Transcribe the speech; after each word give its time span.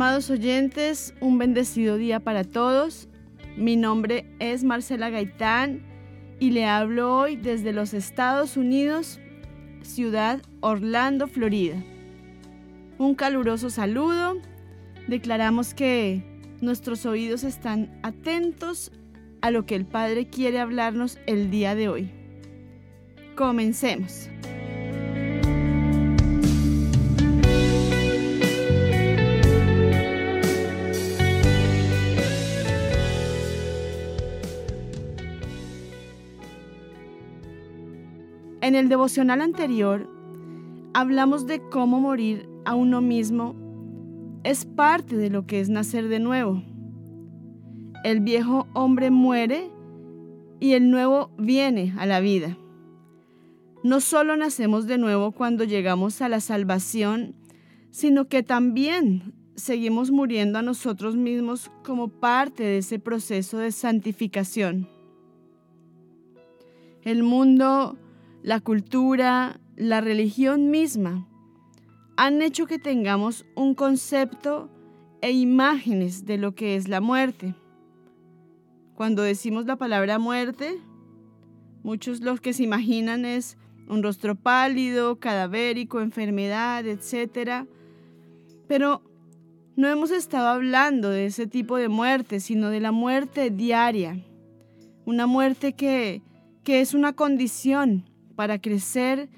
Amados 0.00 0.30
oyentes, 0.30 1.12
un 1.20 1.36
bendecido 1.36 1.98
día 1.98 2.20
para 2.20 2.42
todos. 2.42 3.06
Mi 3.58 3.76
nombre 3.76 4.24
es 4.38 4.64
Marcela 4.64 5.10
Gaitán 5.10 5.82
y 6.38 6.52
le 6.52 6.64
hablo 6.64 7.14
hoy 7.14 7.36
desde 7.36 7.74
los 7.74 7.92
Estados 7.92 8.56
Unidos, 8.56 9.20
ciudad 9.82 10.40
Orlando, 10.60 11.26
Florida. 11.26 11.76
Un 12.96 13.14
caluroso 13.14 13.68
saludo. 13.68 14.38
Declaramos 15.06 15.74
que 15.74 16.24
nuestros 16.62 17.04
oídos 17.04 17.44
están 17.44 18.00
atentos 18.02 18.92
a 19.42 19.50
lo 19.50 19.66
que 19.66 19.74
el 19.74 19.84
Padre 19.84 20.28
quiere 20.28 20.60
hablarnos 20.60 21.18
el 21.26 21.50
día 21.50 21.74
de 21.74 21.90
hoy. 21.90 22.10
Comencemos. 23.36 24.30
En 38.62 38.74
el 38.74 38.90
devocional 38.90 39.40
anterior 39.40 40.06
hablamos 40.92 41.46
de 41.46 41.60
cómo 41.70 41.98
morir 41.98 42.46
a 42.66 42.74
uno 42.74 43.00
mismo 43.00 43.54
es 44.44 44.66
parte 44.66 45.16
de 45.16 45.30
lo 45.30 45.46
que 45.46 45.60
es 45.60 45.70
nacer 45.70 46.08
de 46.08 46.18
nuevo. 46.18 46.62
El 48.04 48.20
viejo 48.20 48.66
hombre 48.74 49.10
muere 49.10 49.70
y 50.60 50.72
el 50.72 50.90
nuevo 50.90 51.30
viene 51.38 51.94
a 51.98 52.04
la 52.04 52.20
vida. 52.20 52.58
No 53.82 54.00
solo 54.00 54.36
nacemos 54.36 54.86
de 54.86 54.98
nuevo 54.98 55.32
cuando 55.32 55.64
llegamos 55.64 56.20
a 56.20 56.28
la 56.28 56.40
salvación, 56.40 57.34
sino 57.90 58.28
que 58.28 58.42
también 58.42 59.34
seguimos 59.56 60.10
muriendo 60.10 60.58
a 60.58 60.62
nosotros 60.62 61.16
mismos 61.16 61.70
como 61.82 62.08
parte 62.08 62.62
de 62.62 62.78
ese 62.78 62.98
proceso 62.98 63.56
de 63.56 63.72
santificación. 63.72 64.86
El 67.02 67.22
mundo 67.22 67.96
la 68.42 68.60
cultura, 68.60 69.60
la 69.76 70.00
religión 70.00 70.70
misma 70.70 71.26
han 72.16 72.42
hecho 72.42 72.66
que 72.66 72.78
tengamos 72.78 73.46
un 73.54 73.74
concepto 73.74 74.68
e 75.22 75.30
imágenes 75.30 76.26
de 76.26 76.36
lo 76.36 76.54
que 76.54 76.76
es 76.76 76.88
la 76.88 77.00
muerte. 77.00 77.54
Cuando 78.94 79.22
decimos 79.22 79.64
la 79.64 79.76
palabra 79.76 80.18
muerte, 80.18 80.78
muchos 81.82 82.20
los 82.20 82.40
que 82.40 82.52
se 82.52 82.62
imaginan 82.62 83.24
es 83.24 83.56
un 83.88 84.02
rostro 84.02 84.34
pálido, 84.34 85.18
cadavérico, 85.18 86.02
enfermedad, 86.02 86.86
etc. 86.86 87.66
Pero 88.68 89.02
no 89.76 89.88
hemos 89.88 90.10
estado 90.10 90.48
hablando 90.48 91.08
de 91.08 91.24
ese 91.24 91.46
tipo 91.46 91.78
de 91.78 91.88
muerte, 91.88 92.40
sino 92.40 92.68
de 92.68 92.80
la 92.80 92.92
muerte 92.92 93.50
diaria. 93.50 94.22
Una 95.06 95.26
muerte 95.26 95.72
que, 95.72 96.20
que 96.64 96.82
es 96.82 96.92
una 96.92 97.14
condición 97.14 98.09
para 98.40 98.58
crecer 98.58 99.28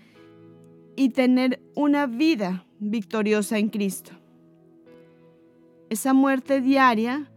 y 0.95 1.09
tener 1.09 1.61
una 1.75 2.07
vida 2.07 2.65
victoriosa 2.79 3.59
en 3.59 3.69
Cristo. 3.69 4.13
Esa 5.91 6.13
muerte 6.13 6.61
diaria 6.61 7.29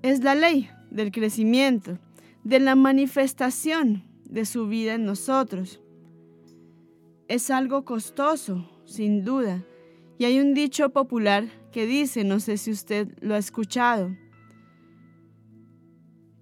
es 0.00 0.24
la 0.24 0.34
ley 0.34 0.70
del 0.90 1.12
crecimiento, 1.12 1.98
de 2.44 2.60
la 2.60 2.76
manifestación 2.76 4.04
de 4.24 4.46
su 4.46 4.68
vida 4.68 4.94
en 4.94 5.04
nosotros. 5.04 5.82
Es 7.28 7.50
algo 7.50 7.84
costoso, 7.84 8.66
sin 8.86 9.22
duda, 9.22 9.62
y 10.16 10.24
hay 10.24 10.40
un 10.40 10.54
dicho 10.54 10.94
popular 10.94 11.44
que 11.72 11.84
dice, 11.84 12.24
no 12.24 12.40
sé 12.40 12.56
si 12.56 12.70
usted 12.70 13.08
lo 13.20 13.34
ha 13.34 13.38
escuchado, 13.38 14.16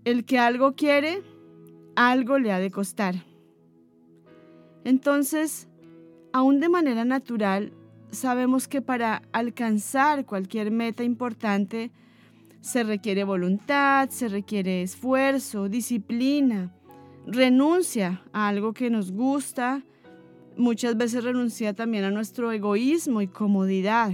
el 0.04 0.24
que 0.24 0.38
algo 0.38 0.76
quiere, 0.76 1.24
algo 1.96 2.38
le 2.38 2.52
ha 2.52 2.60
de 2.60 2.70
costar. 2.70 3.29
Entonces, 4.84 5.68
aún 6.32 6.60
de 6.60 6.68
manera 6.68 7.04
natural, 7.04 7.72
sabemos 8.10 8.68
que 8.68 8.82
para 8.82 9.22
alcanzar 9.32 10.24
cualquier 10.26 10.70
meta 10.70 11.04
importante 11.04 11.90
se 12.60 12.82
requiere 12.82 13.24
voluntad, 13.24 14.10
se 14.10 14.28
requiere 14.28 14.82
esfuerzo, 14.82 15.68
disciplina, 15.68 16.74
renuncia 17.26 18.22
a 18.32 18.48
algo 18.48 18.72
que 18.72 18.90
nos 18.90 19.12
gusta, 19.12 19.82
muchas 20.56 20.96
veces 20.96 21.24
renuncia 21.24 21.74
también 21.74 22.04
a 22.04 22.10
nuestro 22.10 22.52
egoísmo 22.52 23.22
y 23.22 23.28
comodidad. 23.28 24.12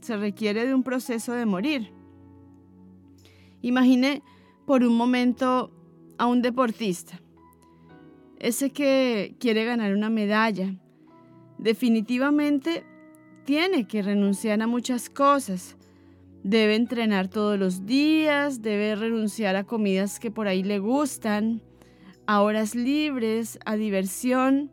Se 0.00 0.16
requiere 0.16 0.66
de 0.66 0.74
un 0.74 0.82
proceso 0.82 1.32
de 1.32 1.46
morir. 1.46 1.92
Imagine 3.62 4.22
por 4.66 4.82
un 4.82 4.96
momento 4.96 5.70
a 6.18 6.26
un 6.26 6.42
deportista 6.42 7.20
ese 8.44 8.72
que 8.72 9.36
quiere 9.40 9.64
ganar 9.64 9.94
una 9.94 10.10
medalla, 10.10 10.74
definitivamente 11.56 12.84
tiene 13.46 13.86
que 13.86 14.02
renunciar 14.02 14.60
a 14.60 14.66
muchas 14.66 15.08
cosas. 15.08 15.78
Debe 16.42 16.74
entrenar 16.74 17.28
todos 17.28 17.58
los 17.58 17.86
días, 17.86 18.60
debe 18.60 18.96
renunciar 18.96 19.56
a 19.56 19.64
comidas 19.64 20.20
que 20.20 20.30
por 20.30 20.46
ahí 20.46 20.62
le 20.62 20.78
gustan, 20.78 21.62
a 22.26 22.42
horas 22.42 22.74
libres, 22.74 23.58
a 23.64 23.76
diversión, 23.76 24.70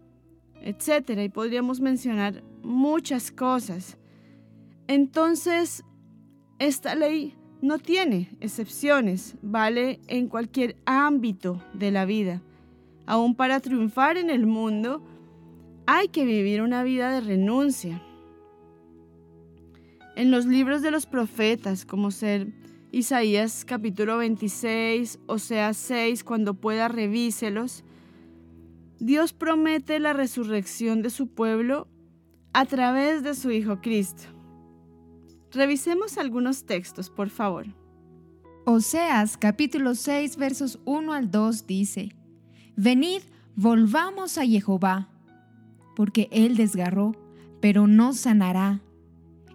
etc. 0.61 1.21
Y 1.23 1.29
podríamos 1.29 1.79
mencionar 1.79 2.43
muchas 2.63 3.31
cosas. 3.31 3.97
Entonces, 4.87 5.85
esta 6.59 6.93
ley 6.93 7.37
no 7.61 7.79
tiene 7.79 8.35
excepciones, 8.41 9.37
vale 9.41 10.01
en 10.07 10.27
cualquier 10.27 10.75
ámbito 10.85 11.63
de 11.73 11.91
la 11.91 12.03
vida. 12.03 12.41
Aún 13.11 13.35
para 13.35 13.59
triunfar 13.59 14.15
en 14.15 14.29
el 14.29 14.47
mundo, 14.47 15.03
hay 15.85 16.07
que 16.07 16.23
vivir 16.23 16.61
una 16.61 16.81
vida 16.81 17.11
de 17.11 17.19
renuncia. 17.19 18.01
En 20.15 20.31
los 20.31 20.45
libros 20.45 20.81
de 20.81 20.91
los 20.91 21.07
profetas, 21.07 21.83
como 21.83 22.11
ser 22.11 22.47
Isaías 22.89 23.65
capítulo 23.65 24.15
26, 24.15 25.19
sea 25.39 25.73
6, 25.73 26.23
cuando 26.23 26.53
pueda 26.53 26.87
revíselos, 26.87 27.83
Dios 29.01 29.33
promete 29.33 29.99
la 29.99 30.13
resurrección 30.13 31.01
de 31.01 31.09
su 31.09 31.27
pueblo 31.27 31.89
a 32.53 32.63
través 32.65 33.23
de 33.23 33.35
su 33.35 33.51
Hijo 33.51 33.81
Cristo. 33.81 34.23
Revisemos 35.51 36.17
algunos 36.17 36.63
textos, 36.63 37.09
por 37.09 37.29
favor. 37.29 37.65
Oseas 38.65 39.37
capítulo 39.37 39.95
6 39.95 40.37
versos 40.37 40.79
1 40.85 41.11
al 41.11 41.29
2 41.29 41.67
dice, 41.67 42.15
Venid, 42.83 43.21
volvamos 43.55 44.39
a 44.39 44.43
Jehová, 44.43 45.07
porque 45.95 46.27
Él 46.31 46.57
desgarró, 46.57 47.15
pero 47.59 47.85
no 47.85 48.13
sanará. 48.13 48.81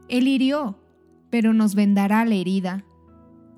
Él 0.09 0.29
hirió, 0.29 0.79
pero 1.29 1.53
nos 1.53 1.75
vendará 1.75 2.25
la 2.25 2.37
herida. 2.37 2.85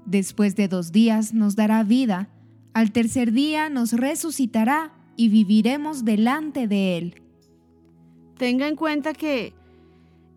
Después 0.06 0.56
de 0.56 0.69
dos 0.69 0.91
días 0.91 1.35
nos 1.35 1.55
dará 1.55 1.82
vida, 1.82 2.31
al 2.73 2.93
tercer 2.93 3.32
día 3.32 3.69
nos 3.69 3.93
resucitará 3.93 4.94
y 5.17 5.29
viviremos 5.29 6.03
delante 6.03 6.67
de 6.67 6.97
Él. 6.97 7.23
Tenga 8.38 8.69
en 8.69 8.76
cuenta 8.76 9.12
que 9.12 9.53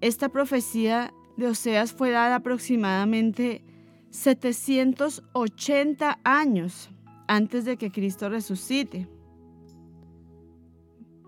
esta 0.01 0.27
profecía 0.27 1.13
de 1.37 1.47
Oseas 1.47 1.93
fue 1.93 2.11
dada 2.11 2.35
aproximadamente 2.35 3.63
780 4.09 6.19
años 6.25 6.89
antes 7.27 7.63
de 7.63 7.77
que 7.77 7.91
Cristo 7.91 8.27
resucite. 8.27 9.07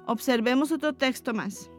Observemos 0.06 0.74
otro 0.74 0.94
texto 0.94 1.34
más. 1.34 1.70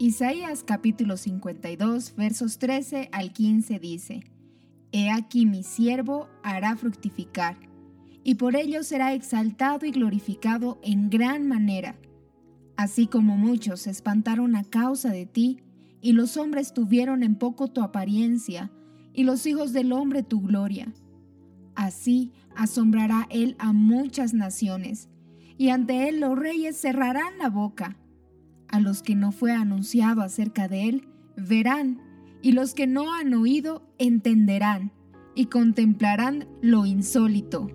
Isaías 0.00 0.64
capítulo 0.64 1.16
52 1.16 2.16
versos 2.16 2.58
13 2.58 3.08
al 3.12 3.32
15 3.32 3.78
dice, 3.78 4.24
He 4.90 5.10
aquí 5.10 5.46
mi 5.46 5.62
siervo 5.62 6.28
hará 6.42 6.74
fructificar, 6.74 7.56
y 8.24 8.34
por 8.34 8.56
ello 8.56 8.82
será 8.82 9.14
exaltado 9.14 9.86
y 9.86 9.92
glorificado 9.92 10.80
en 10.82 11.08
gran 11.08 11.46
manera. 11.46 11.94
Así 12.76 13.06
como 13.06 13.36
muchos 13.36 13.82
se 13.82 13.90
espantaron 13.90 14.56
a 14.56 14.64
causa 14.64 15.10
de 15.10 15.26
ti, 15.26 15.60
y 16.00 16.14
los 16.14 16.36
hombres 16.36 16.72
tuvieron 16.74 17.22
en 17.22 17.36
poco 17.36 17.68
tu 17.68 17.82
apariencia, 17.82 18.72
y 19.12 19.22
los 19.22 19.46
hijos 19.46 19.72
del 19.72 19.92
hombre 19.92 20.24
tu 20.24 20.40
gloria. 20.40 20.92
Así 21.76 22.32
asombrará 22.56 23.28
él 23.30 23.54
a 23.60 23.72
muchas 23.72 24.34
naciones, 24.34 25.09
y 25.60 25.68
ante 25.68 26.08
él 26.08 26.20
los 26.20 26.38
reyes 26.38 26.80
cerrarán 26.80 27.36
la 27.36 27.50
boca. 27.50 27.94
A 28.68 28.80
los 28.80 29.02
que 29.02 29.14
no 29.14 29.30
fue 29.30 29.52
anunciado 29.52 30.22
acerca 30.22 30.68
de 30.68 30.88
él, 30.88 31.08
verán, 31.36 32.00
y 32.40 32.52
los 32.52 32.72
que 32.72 32.86
no 32.86 33.12
han 33.12 33.34
oído, 33.34 33.82
entenderán, 33.98 34.90
y 35.34 35.48
contemplarán 35.48 36.48
lo 36.62 36.86
insólito. 36.86 37.68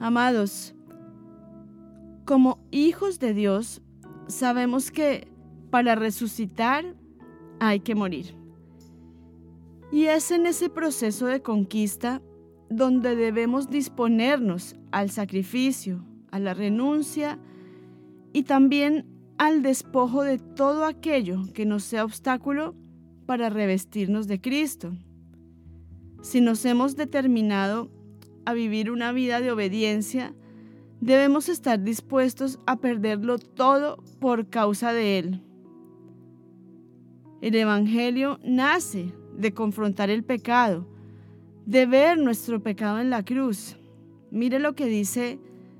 Amados, 0.00 0.74
como 2.26 2.58
hijos 2.70 3.18
de 3.18 3.32
Dios, 3.32 3.80
sabemos 4.28 4.90
que 4.90 5.34
para 5.76 5.94
resucitar 5.94 6.86
hay 7.60 7.80
que 7.80 7.94
morir. 7.94 8.34
Y 9.92 10.04
es 10.04 10.30
en 10.30 10.46
ese 10.46 10.70
proceso 10.70 11.26
de 11.26 11.42
conquista 11.42 12.22
donde 12.70 13.14
debemos 13.14 13.68
disponernos 13.68 14.74
al 14.90 15.10
sacrificio, 15.10 16.02
a 16.30 16.38
la 16.38 16.54
renuncia 16.54 17.38
y 18.32 18.44
también 18.44 19.04
al 19.36 19.60
despojo 19.60 20.22
de 20.22 20.38
todo 20.38 20.86
aquello 20.86 21.42
que 21.52 21.66
nos 21.66 21.84
sea 21.84 22.06
obstáculo 22.06 22.74
para 23.26 23.50
revestirnos 23.50 24.28
de 24.28 24.40
Cristo. 24.40 24.96
Si 26.22 26.40
nos 26.40 26.64
hemos 26.64 26.96
determinado 26.96 27.90
a 28.46 28.54
vivir 28.54 28.90
una 28.90 29.12
vida 29.12 29.42
de 29.42 29.50
obediencia, 29.50 30.34
debemos 31.02 31.50
estar 31.50 31.82
dispuestos 31.82 32.60
a 32.64 32.76
perderlo 32.76 33.38
todo 33.38 34.02
por 34.20 34.48
causa 34.48 34.94
de 34.94 35.18
Él. 35.18 35.42
El 37.42 37.54
Evangelio 37.54 38.40
nace 38.42 39.12
de 39.36 39.52
confrontar 39.52 40.08
el 40.08 40.24
pecado, 40.24 40.86
de 41.66 41.84
ver 41.84 42.18
nuestro 42.18 42.62
pecado 42.62 42.98
en 42.98 43.10
la 43.10 43.24
cruz. 43.24 43.76
Mire 44.30 44.58
lo 44.58 44.74
que 44.74 44.86
dice 44.86 45.38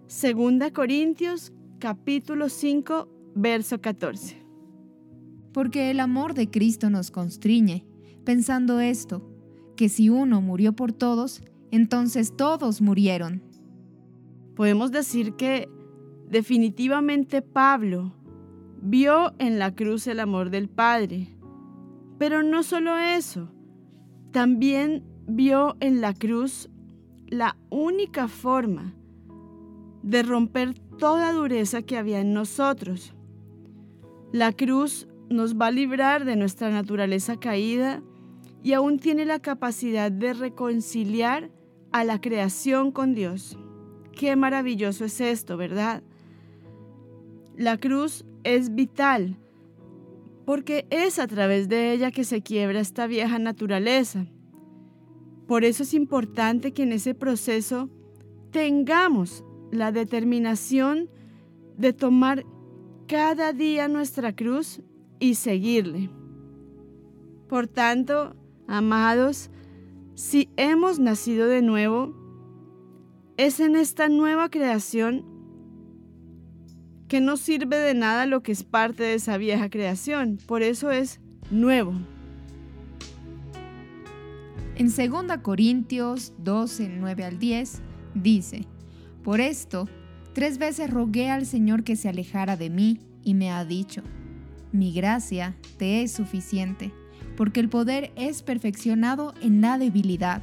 2 0.08 0.70
Corintios 0.72 1.52
capítulo 1.78 2.48
5, 2.48 3.08
verso 3.34 3.80
14. 3.80 4.36
Porque 5.52 5.90
el 5.90 6.00
amor 6.00 6.34
de 6.34 6.50
Cristo 6.50 6.90
nos 6.90 7.10
constriñe, 7.10 7.84
pensando 8.24 8.80
esto, 8.80 9.26
que 9.76 9.88
si 9.88 10.10
uno 10.10 10.40
murió 10.42 10.74
por 10.74 10.92
todos, 10.92 11.42
entonces 11.70 12.36
todos 12.36 12.82
murieron. 12.82 13.42
Podemos 14.54 14.90
decir 14.90 15.34
que 15.34 15.68
definitivamente 16.28 17.40
Pablo 17.40 18.12
vio 18.82 19.34
en 19.38 19.58
la 19.58 19.74
cruz 19.74 20.06
el 20.06 20.20
amor 20.20 20.50
del 20.50 20.68
Padre. 20.68 21.35
Pero 22.18 22.42
no 22.42 22.62
solo 22.62 22.96
eso, 22.98 23.50
también 24.32 25.04
vio 25.26 25.76
en 25.80 26.00
la 26.00 26.14
cruz 26.14 26.70
la 27.26 27.56
única 27.70 28.28
forma 28.28 28.94
de 30.02 30.22
romper 30.22 30.74
toda 30.98 31.32
dureza 31.32 31.82
que 31.82 31.98
había 31.98 32.20
en 32.20 32.32
nosotros. 32.32 33.14
La 34.32 34.52
cruz 34.52 35.08
nos 35.28 35.56
va 35.56 35.66
a 35.66 35.72
librar 35.72 36.24
de 36.24 36.36
nuestra 36.36 36.70
naturaleza 36.70 37.38
caída 37.38 38.02
y 38.62 38.72
aún 38.72 38.98
tiene 38.98 39.24
la 39.24 39.40
capacidad 39.40 40.10
de 40.10 40.32
reconciliar 40.32 41.50
a 41.92 42.04
la 42.04 42.20
creación 42.20 42.92
con 42.92 43.14
Dios. 43.14 43.58
Qué 44.12 44.36
maravilloso 44.36 45.04
es 45.04 45.20
esto, 45.20 45.56
¿verdad? 45.56 46.02
La 47.56 47.78
cruz 47.78 48.24
es 48.44 48.74
vital 48.74 49.36
porque 50.46 50.86
es 50.90 51.18
a 51.18 51.26
través 51.26 51.68
de 51.68 51.92
ella 51.92 52.12
que 52.12 52.24
se 52.24 52.40
quiebra 52.40 52.80
esta 52.80 53.08
vieja 53.08 53.38
naturaleza. 53.38 54.26
Por 55.48 55.64
eso 55.64 55.82
es 55.82 55.92
importante 55.92 56.72
que 56.72 56.84
en 56.84 56.92
ese 56.92 57.14
proceso 57.14 57.90
tengamos 58.52 59.44
la 59.72 59.90
determinación 59.90 61.10
de 61.76 61.92
tomar 61.92 62.46
cada 63.08 63.52
día 63.52 63.88
nuestra 63.88 64.34
cruz 64.34 64.80
y 65.18 65.34
seguirle. 65.34 66.10
Por 67.48 67.66
tanto, 67.66 68.36
amados, 68.68 69.50
si 70.14 70.48
hemos 70.56 71.00
nacido 71.00 71.48
de 71.48 71.60
nuevo, 71.60 72.14
es 73.36 73.58
en 73.58 73.74
esta 73.74 74.08
nueva 74.08 74.48
creación 74.48 75.24
que 77.08 77.20
no 77.20 77.36
sirve 77.36 77.76
de 77.76 77.94
nada 77.94 78.26
lo 78.26 78.42
que 78.42 78.52
es 78.52 78.64
parte 78.64 79.02
de 79.02 79.14
esa 79.14 79.36
vieja 79.36 79.70
creación. 79.70 80.38
Por 80.46 80.62
eso 80.62 80.90
es 80.90 81.20
nuevo. 81.50 81.94
En 84.76 84.86
2 84.88 85.38
Corintios 85.42 86.32
12, 86.38 86.88
9 86.98 87.24
al 87.24 87.38
10 87.38 87.80
dice, 88.14 88.66
Por 89.22 89.40
esto, 89.40 89.88
tres 90.34 90.58
veces 90.58 90.90
rogué 90.90 91.30
al 91.30 91.46
Señor 91.46 91.82
que 91.82 91.96
se 91.96 92.08
alejara 92.08 92.56
de 92.56 92.70
mí 92.70 93.00
y 93.22 93.34
me 93.34 93.50
ha 93.50 93.64
dicho, 93.64 94.02
Mi 94.72 94.92
gracia 94.92 95.56
te 95.78 96.02
es 96.02 96.12
suficiente 96.12 96.92
porque 97.36 97.60
el 97.60 97.68
poder 97.68 98.12
es 98.16 98.42
perfeccionado 98.42 99.34
en 99.40 99.60
la 99.60 99.78
debilidad. 99.78 100.42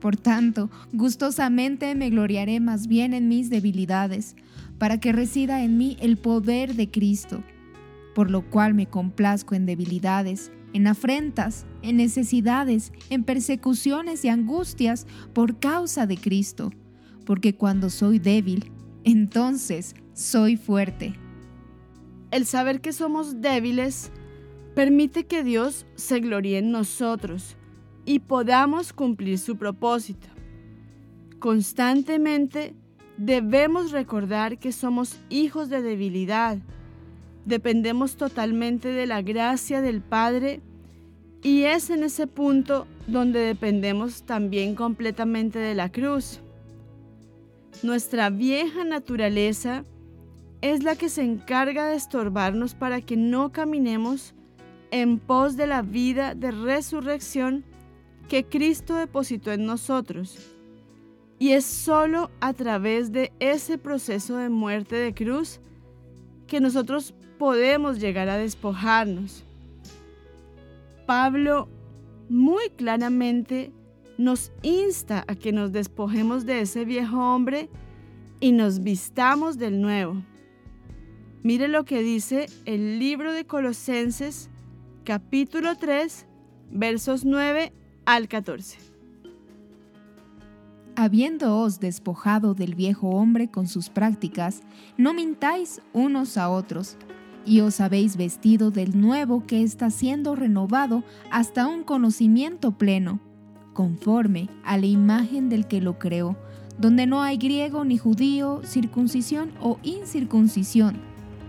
Por 0.00 0.16
tanto, 0.16 0.70
gustosamente 0.92 1.94
me 1.94 2.10
gloriaré 2.10 2.60
más 2.60 2.86
bien 2.86 3.14
en 3.14 3.28
mis 3.28 3.50
debilidades, 3.50 4.36
para 4.78 4.98
que 4.98 5.12
resida 5.12 5.62
en 5.62 5.76
mí 5.76 5.96
el 6.00 6.16
poder 6.16 6.74
de 6.74 6.90
Cristo, 6.90 7.42
por 8.14 8.30
lo 8.30 8.48
cual 8.48 8.74
me 8.74 8.86
complazco 8.86 9.54
en 9.54 9.66
debilidades, 9.66 10.52
en 10.72 10.86
afrentas, 10.86 11.66
en 11.82 11.96
necesidades, 11.96 12.92
en 13.10 13.24
persecuciones 13.24 14.24
y 14.24 14.28
angustias 14.28 15.06
por 15.32 15.58
causa 15.58 16.06
de 16.06 16.16
Cristo, 16.16 16.72
porque 17.24 17.54
cuando 17.54 17.90
soy 17.90 18.18
débil, 18.18 18.72
entonces 19.04 19.94
soy 20.12 20.56
fuerte. 20.56 21.14
El 22.30 22.46
saber 22.46 22.80
que 22.80 22.92
somos 22.92 23.40
débiles 23.40 24.12
Permite 24.78 25.26
que 25.26 25.42
Dios 25.42 25.86
se 25.96 26.20
gloríe 26.20 26.58
en 26.58 26.70
nosotros 26.70 27.56
y 28.04 28.20
podamos 28.20 28.92
cumplir 28.92 29.40
su 29.40 29.56
propósito. 29.56 30.28
Constantemente 31.40 32.76
debemos 33.18 33.90
recordar 33.90 34.58
que 34.58 34.72
somos 34.72 35.18
hijos 35.28 35.68
de 35.68 35.82
debilidad, 35.82 36.58
dependemos 37.44 38.16
totalmente 38.16 38.88
de 38.88 39.06
la 39.06 39.22
gracia 39.22 39.82
del 39.82 40.00
Padre 40.00 40.60
y 41.42 41.64
es 41.64 41.90
en 41.90 42.04
ese 42.04 42.26
punto 42.26 42.86
donde 43.06 43.40
dependemos 43.40 44.22
también 44.22 44.74
completamente 44.74 45.58
de 45.58 45.74
la 45.74 45.90
cruz. 45.90 46.40
Nuestra 47.82 48.30
vieja 48.30 48.84
naturaleza 48.84 49.84
es 50.60 50.82
la 50.82 50.96
que 50.96 51.08
se 51.08 51.22
encarga 51.22 51.86
de 51.86 51.96
estorbarnos 51.96 52.74
para 52.74 53.00
que 53.00 53.16
no 53.16 53.52
caminemos 53.52 54.34
en 54.90 55.18
pos 55.18 55.56
de 55.56 55.66
la 55.66 55.82
vida 55.82 56.34
de 56.34 56.50
resurrección 56.50 57.64
que 58.28 58.44
Cristo 58.44 58.96
depositó 58.96 59.52
en 59.52 59.66
nosotros. 59.66 60.57
Y 61.38 61.52
es 61.52 61.64
solo 61.64 62.30
a 62.40 62.52
través 62.52 63.12
de 63.12 63.32
ese 63.38 63.78
proceso 63.78 64.36
de 64.36 64.48
muerte 64.48 64.96
de 64.96 65.14
cruz 65.14 65.60
que 66.46 66.60
nosotros 66.60 67.14
podemos 67.38 68.00
llegar 68.00 68.28
a 68.28 68.36
despojarnos. 68.36 69.44
Pablo 71.06 71.68
muy 72.28 72.70
claramente 72.70 73.72
nos 74.18 74.50
insta 74.62 75.24
a 75.28 75.36
que 75.36 75.52
nos 75.52 75.72
despojemos 75.72 76.44
de 76.44 76.60
ese 76.60 76.84
viejo 76.84 77.18
hombre 77.34 77.68
y 78.40 78.52
nos 78.52 78.82
vistamos 78.82 79.58
del 79.58 79.80
nuevo. 79.80 80.22
Mire 81.42 81.68
lo 81.68 81.84
que 81.84 82.02
dice 82.02 82.46
el 82.64 82.98
libro 82.98 83.32
de 83.32 83.46
Colosenses 83.46 84.50
capítulo 85.04 85.76
3, 85.76 86.26
versos 86.70 87.24
9 87.24 87.72
al 88.04 88.28
14. 88.28 88.87
Habiéndoos 91.00 91.78
despojado 91.78 92.54
del 92.54 92.74
viejo 92.74 93.10
hombre 93.10 93.48
con 93.48 93.68
sus 93.68 93.88
prácticas, 93.88 94.62
no 94.96 95.14
mintáis 95.14 95.80
unos 95.92 96.36
a 96.36 96.50
otros, 96.50 96.96
y 97.46 97.60
os 97.60 97.80
habéis 97.80 98.16
vestido 98.16 98.72
del 98.72 99.00
nuevo 99.00 99.46
que 99.46 99.62
está 99.62 99.90
siendo 99.90 100.34
renovado 100.34 101.04
hasta 101.30 101.68
un 101.68 101.84
conocimiento 101.84 102.76
pleno, 102.76 103.20
conforme 103.74 104.50
a 104.64 104.76
la 104.76 104.86
imagen 104.86 105.48
del 105.48 105.68
que 105.68 105.80
lo 105.80 106.00
creó, 106.00 106.36
donde 106.80 107.06
no 107.06 107.22
hay 107.22 107.36
griego 107.36 107.84
ni 107.84 107.96
judío, 107.96 108.62
circuncisión 108.64 109.52
o 109.60 109.78
incircuncisión, 109.84 110.96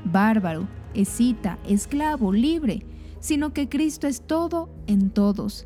bárbaro, 0.06 0.68
escita, 0.94 1.58
esclavo, 1.68 2.34
libre, 2.34 2.86
sino 3.20 3.52
que 3.52 3.68
Cristo 3.68 4.06
es 4.06 4.22
todo 4.22 4.70
en 4.86 5.10
todos. 5.10 5.66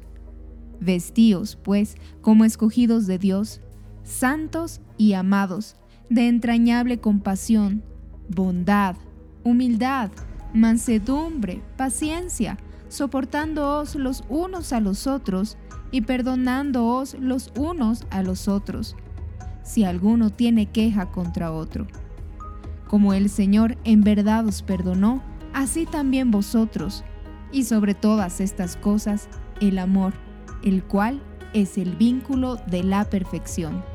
Vestíos, 0.79 1.57
pues, 1.61 1.97
como 2.21 2.45
escogidos 2.45 3.07
de 3.07 3.17
Dios, 3.17 3.61
santos 4.03 4.81
y 4.97 5.13
amados, 5.13 5.75
de 6.09 6.27
entrañable 6.27 6.99
compasión, 6.99 7.83
bondad, 8.29 8.95
humildad, 9.43 10.11
mansedumbre, 10.53 11.61
paciencia, 11.77 12.57
soportándoos 12.89 13.95
los 13.95 14.23
unos 14.29 14.73
a 14.73 14.79
los 14.79 15.07
otros 15.07 15.57
y 15.91 16.01
perdonándoos 16.01 17.15
los 17.19 17.51
unos 17.57 18.05
a 18.11 18.21
los 18.21 18.47
otros, 18.47 18.95
si 19.63 19.83
alguno 19.83 20.29
tiene 20.29 20.67
queja 20.67 21.11
contra 21.11 21.51
otro. 21.51 21.87
Como 22.87 23.13
el 23.13 23.29
Señor 23.29 23.77
en 23.83 24.01
verdad 24.01 24.45
os 24.45 24.61
perdonó, 24.61 25.23
así 25.53 25.85
también 25.85 26.29
vosotros, 26.31 27.03
y 27.51 27.63
sobre 27.63 27.93
todas 27.93 28.41
estas 28.41 28.75
cosas, 28.75 29.29
el 29.61 29.79
amor, 29.79 30.13
el 30.63 30.83
cual 30.83 31.21
es 31.53 31.77
el 31.77 31.95
vínculo 31.95 32.57
de 32.67 32.83
la 32.83 33.05
perfección. 33.05 33.92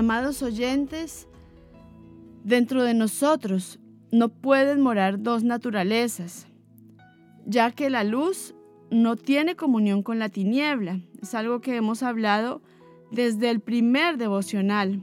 Amados 0.00 0.42
oyentes, 0.42 1.28
dentro 2.42 2.84
de 2.84 2.94
nosotros 2.94 3.78
no 4.10 4.30
pueden 4.30 4.80
morar 4.80 5.22
dos 5.22 5.44
naturalezas, 5.44 6.46
ya 7.44 7.70
que 7.72 7.90
la 7.90 8.02
luz 8.02 8.54
no 8.90 9.16
tiene 9.16 9.56
comunión 9.56 10.02
con 10.02 10.18
la 10.18 10.30
tiniebla. 10.30 11.00
Es 11.20 11.34
algo 11.34 11.60
que 11.60 11.76
hemos 11.76 12.02
hablado 12.02 12.62
desde 13.12 13.50
el 13.50 13.60
primer 13.60 14.16
devocional. 14.16 15.02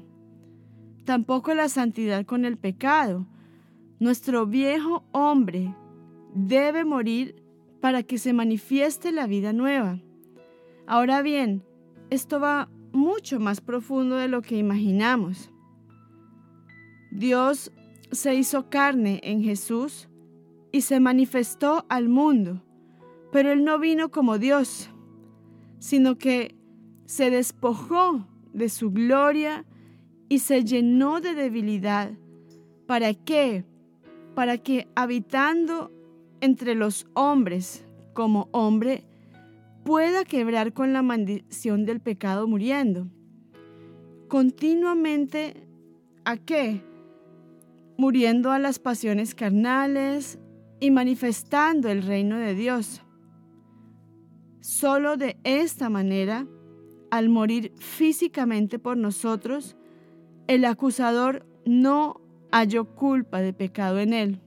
Tampoco 1.05 1.53
la 1.53 1.69
santidad 1.69 2.25
con 2.25 2.43
el 2.43 2.57
pecado. 2.57 3.27
Nuestro 3.99 4.47
viejo 4.47 5.03
hombre 5.11 5.75
debe 6.33 6.85
morir 6.85 7.35
para 7.81 8.01
que 8.01 8.17
se 8.17 8.33
manifieste 8.33 9.11
la 9.11 9.27
vida 9.27 9.53
nueva. 9.53 9.99
Ahora 10.87 11.21
bien, 11.21 11.63
esto 12.09 12.39
va 12.39 12.67
mucho 12.97 13.39
más 13.39 13.61
profundo 13.61 14.15
de 14.15 14.27
lo 14.27 14.41
que 14.41 14.57
imaginamos. 14.57 15.51
Dios 17.11 17.71
se 18.11 18.35
hizo 18.35 18.69
carne 18.69 19.21
en 19.23 19.41
Jesús 19.41 20.09
y 20.71 20.81
se 20.81 20.99
manifestó 20.99 21.85
al 21.89 22.09
mundo, 22.09 22.63
pero 23.31 23.51
Él 23.51 23.63
no 23.63 23.79
vino 23.79 24.09
como 24.09 24.37
Dios, 24.39 24.89
sino 25.79 26.17
que 26.17 26.55
se 27.05 27.29
despojó 27.29 28.27
de 28.53 28.67
su 28.67 28.91
gloria 28.91 29.65
y 30.27 30.39
se 30.39 30.63
llenó 30.63 31.21
de 31.21 31.35
debilidad. 31.35 32.11
¿Para 32.87 33.13
qué? 33.13 33.63
Para 34.35 34.57
que 34.57 34.87
habitando 34.95 35.91
entre 36.41 36.75
los 36.75 37.07
hombres 37.13 37.85
como 38.13 38.49
hombre, 38.51 39.05
pueda 39.87 40.25
quebrar 40.25 40.73
con 40.73 40.91
la 40.91 41.01
maldición 41.01 41.85
del 41.85 42.01
pecado 42.01 42.45
muriendo. 42.45 43.07
Continuamente, 44.27 45.65
¿a 46.25 46.35
qué? 46.35 46.83
Muriendo 47.97 48.51
a 48.51 48.59
las 48.59 48.79
pasiones 48.79 49.33
carnales 49.33 50.39
y 50.81 50.91
manifestando 50.91 51.87
el 51.87 52.03
reino 52.03 52.37
de 52.37 52.53
Dios. 52.53 53.01
Solo 54.59 55.15
de 55.15 55.37
esta 55.45 55.87
manera, 55.87 56.45
al 57.09 57.29
morir 57.29 57.71
físicamente 57.77 58.79
por 58.79 58.97
nosotros, 58.97 59.77
el 60.47 60.65
acusador 60.65 61.45
no 61.65 62.19
halló 62.51 62.93
culpa 62.93 63.39
de 63.39 63.53
pecado 63.53 63.99
en 63.99 64.11
él. 64.11 64.41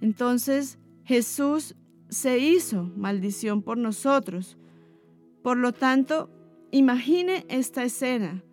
Entonces 0.00 0.80
Jesús 1.04 1.76
se 2.12 2.38
hizo 2.38 2.90
maldición 2.94 3.62
por 3.62 3.78
nosotros. 3.78 4.58
Por 5.42 5.56
lo 5.56 5.72
tanto, 5.72 6.28
imagine 6.70 7.46
esta 7.48 7.84
escena. 7.84 8.44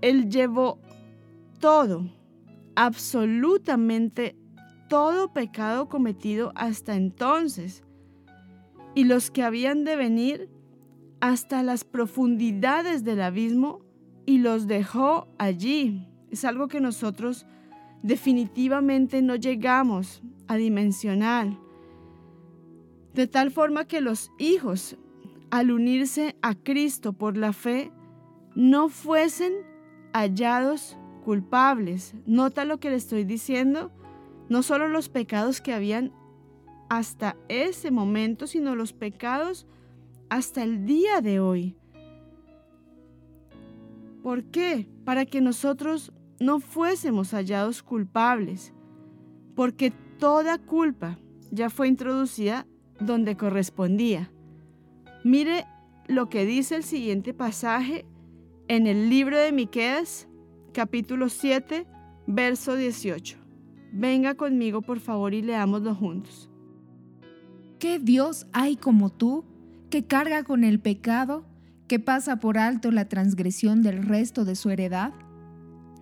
Él 0.00 0.30
llevó 0.30 0.80
todo, 1.60 2.10
absolutamente 2.74 4.36
todo 4.88 5.34
pecado 5.34 5.90
cometido 5.90 6.52
hasta 6.54 6.96
entonces, 6.96 7.84
y 8.94 9.04
los 9.04 9.30
que 9.30 9.42
habían 9.42 9.84
de 9.84 9.96
venir 9.96 10.48
hasta 11.20 11.62
las 11.62 11.84
profundidades 11.84 13.04
del 13.04 13.20
abismo 13.20 13.82
y 14.24 14.38
los 14.38 14.66
dejó 14.66 15.28
allí. 15.36 16.08
Es 16.30 16.46
algo 16.46 16.68
que 16.68 16.80
nosotros 16.80 17.44
definitivamente 18.02 19.20
no 19.20 19.36
llegamos 19.36 20.22
a 20.48 20.56
dimensionar. 20.56 21.65
De 23.16 23.26
tal 23.26 23.50
forma 23.50 23.86
que 23.86 24.02
los 24.02 24.30
hijos, 24.38 24.98
al 25.50 25.70
unirse 25.70 26.36
a 26.42 26.54
Cristo 26.54 27.14
por 27.14 27.38
la 27.38 27.54
fe, 27.54 27.90
no 28.54 28.90
fuesen 28.90 29.54
hallados 30.12 30.98
culpables. 31.24 32.14
Nota 32.26 32.66
lo 32.66 32.78
que 32.78 32.90
le 32.90 32.96
estoy 32.96 33.24
diciendo. 33.24 33.90
No 34.50 34.62
solo 34.62 34.86
los 34.88 35.08
pecados 35.08 35.62
que 35.62 35.72
habían 35.72 36.12
hasta 36.90 37.38
ese 37.48 37.90
momento, 37.90 38.46
sino 38.46 38.76
los 38.76 38.92
pecados 38.92 39.66
hasta 40.28 40.62
el 40.62 40.84
día 40.84 41.22
de 41.22 41.40
hoy. 41.40 41.74
¿Por 44.22 44.44
qué? 44.44 44.90
Para 45.06 45.24
que 45.24 45.40
nosotros 45.40 46.12
no 46.38 46.60
fuésemos 46.60 47.32
hallados 47.32 47.82
culpables, 47.82 48.74
porque 49.54 49.90
toda 50.18 50.58
culpa 50.58 51.18
ya 51.50 51.70
fue 51.70 51.88
introducida 51.88 52.66
donde 53.00 53.36
correspondía. 53.36 54.30
Mire 55.24 55.66
lo 56.08 56.28
que 56.28 56.46
dice 56.46 56.76
el 56.76 56.84
siguiente 56.84 57.34
pasaje 57.34 58.04
en 58.68 58.86
el 58.86 59.10
libro 59.10 59.38
de 59.38 59.52
Miqueas, 59.52 60.28
capítulo 60.72 61.28
7, 61.28 61.86
verso 62.26 62.74
18. 62.76 63.38
Venga 63.92 64.34
conmigo, 64.34 64.82
por 64.82 65.00
favor, 65.00 65.34
y 65.34 65.42
leámoslo 65.42 65.94
juntos. 65.94 66.50
¿Qué 67.78 67.98
Dios 67.98 68.46
hay 68.52 68.76
como 68.76 69.10
tú 69.10 69.44
que 69.90 70.04
carga 70.04 70.44
con 70.44 70.64
el 70.64 70.80
pecado, 70.80 71.46
que 71.88 71.98
pasa 71.98 72.40
por 72.40 72.58
alto 72.58 72.90
la 72.90 73.08
transgresión 73.08 73.82
del 73.82 74.02
resto 74.02 74.44
de 74.44 74.56
su 74.56 74.70
heredad? 74.70 75.12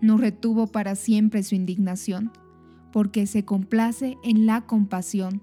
No 0.00 0.16
retuvo 0.16 0.66
para 0.66 0.94
siempre 0.94 1.42
su 1.42 1.54
indignación, 1.54 2.32
porque 2.92 3.26
se 3.26 3.44
complace 3.44 4.16
en 4.22 4.46
la 4.46 4.62
compasión, 4.62 5.42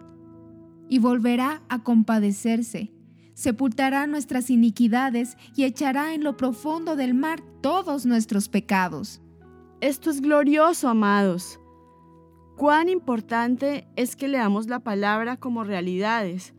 y 0.92 1.00
volverá 1.00 1.62
a 1.70 1.82
compadecerse, 1.84 2.92
sepultará 3.34 4.08
nuestras 4.08 4.50
iniquidades 4.50 5.38
y 5.56 5.64
echará 5.64 6.14
en 6.14 6.22
lo 6.22 6.36
profundo 6.36 6.98
del 6.98 7.14
mar 7.14 7.40
todos 7.62 8.06
nuestros 8.06 8.50
pecados. 8.50 9.22
Esto 9.80 10.10
es 10.10 10.20
glorioso, 10.20 10.90
amados. 10.90 11.62
Cuán 12.58 12.90
importante 12.90 13.88
es 13.96 14.18
que 14.18 14.28
leamos 14.28 14.68
la 14.68 14.82
palabra 14.82 15.38
como 15.38 15.64
realidades, 15.64 16.54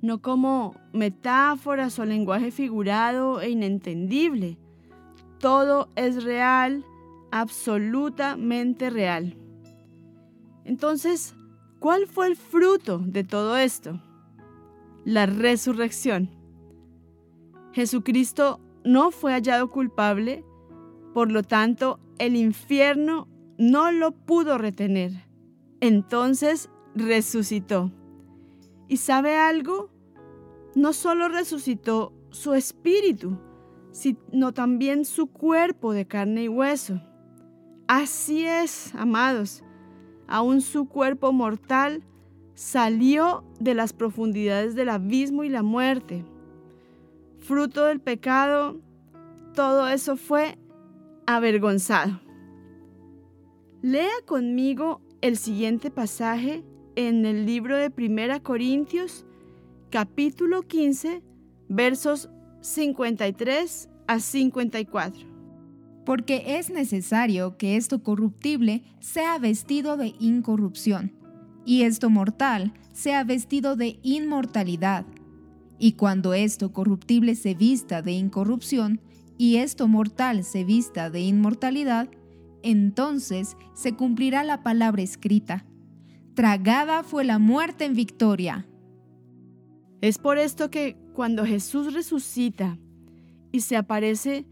no 0.00 0.22
como 0.22 0.74
metáforas 0.94 1.98
o 1.98 2.06
lenguaje 2.06 2.50
figurado 2.50 3.42
e 3.42 3.50
inentendible. 3.50 4.56
Todo 5.38 5.90
es 5.96 6.24
real, 6.24 6.82
absolutamente 7.30 8.88
real. 8.88 9.36
Entonces, 10.64 11.35
¿cuál 11.86 12.08
fue 12.08 12.26
el 12.26 12.34
fruto 12.34 12.98
de 12.98 13.22
todo 13.22 13.56
esto? 13.56 14.02
La 15.04 15.24
resurrección. 15.24 16.32
Jesucristo 17.74 18.58
no 18.84 19.12
fue 19.12 19.30
hallado 19.34 19.70
culpable, 19.70 20.44
por 21.14 21.30
lo 21.30 21.44
tanto, 21.44 22.00
el 22.18 22.34
infierno 22.34 23.28
no 23.56 23.92
lo 23.92 24.10
pudo 24.10 24.58
retener. 24.58 25.12
Entonces 25.80 26.70
resucitó. 26.96 27.92
¿Y 28.88 28.96
sabe 28.96 29.36
algo? 29.36 29.88
No 30.74 30.92
solo 30.92 31.28
resucitó 31.28 32.12
su 32.30 32.54
espíritu, 32.54 33.38
sino 33.92 34.52
también 34.52 35.04
su 35.04 35.28
cuerpo 35.28 35.92
de 35.92 36.08
carne 36.08 36.42
y 36.42 36.48
hueso. 36.48 37.00
Así 37.86 38.44
es, 38.44 38.92
amados, 38.96 39.62
aún 40.26 40.60
su 40.60 40.86
cuerpo 40.86 41.32
mortal 41.32 42.02
salió 42.54 43.44
de 43.60 43.74
las 43.74 43.92
profundidades 43.92 44.74
del 44.74 44.88
abismo 44.88 45.44
y 45.44 45.48
la 45.48 45.62
muerte. 45.62 46.24
Fruto 47.38 47.84
del 47.84 48.00
pecado, 48.00 48.80
todo 49.54 49.88
eso 49.88 50.16
fue 50.16 50.58
avergonzado. 51.26 52.20
Lea 53.82 54.10
conmigo 54.24 55.00
el 55.20 55.36
siguiente 55.36 55.90
pasaje 55.90 56.64
en 56.96 57.26
el 57.26 57.46
libro 57.46 57.76
de 57.76 57.90
Primera 57.90 58.40
Corintios, 58.40 59.26
capítulo 59.90 60.62
15, 60.62 61.22
versos 61.68 62.30
53 62.62 63.88
a 64.06 64.18
54. 64.18 65.35
Porque 66.06 66.56
es 66.58 66.70
necesario 66.70 67.58
que 67.58 67.76
esto 67.76 68.02
corruptible 68.02 68.84
sea 69.00 69.38
vestido 69.38 69.98
de 69.98 70.14
incorrupción, 70.20 71.12
y 71.66 71.82
esto 71.82 72.08
mortal 72.08 72.72
sea 72.92 73.24
vestido 73.24 73.74
de 73.74 73.98
inmortalidad. 74.02 75.04
Y 75.78 75.92
cuando 75.92 76.32
esto 76.32 76.72
corruptible 76.72 77.34
se 77.34 77.54
vista 77.54 78.00
de 78.00 78.12
incorrupción, 78.12 79.00
y 79.36 79.56
esto 79.56 79.88
mortal 79.88 80.44
se 80.44 80.64
vista 80.64 81.10
de 81.10 81.20
inmortalidad, 81.20 82.08
entonces 82.62 83.56
se 83.74 83.92
cumplirá 83.94 84.44
la 84.44 84.62
palabra 84.62 85.02
escrita. 85.02 85.66
Tragada 86.34 87.02
fue 87.02 87.24
la 87.24 87.38
muerte 87.38 87.84
en 87.84 87.94
victoria. 87.94 88.66
Es 90.00 90.18
por 90.18 90.38
esto 90.38 90.70
que 90.70 90.96
cuando 91.14 91.44
Jesús 91.44 91.92
resucita 91.92 92.78
y 93.50 93.60
se 93.60 93.76
aparece 93.76 94.46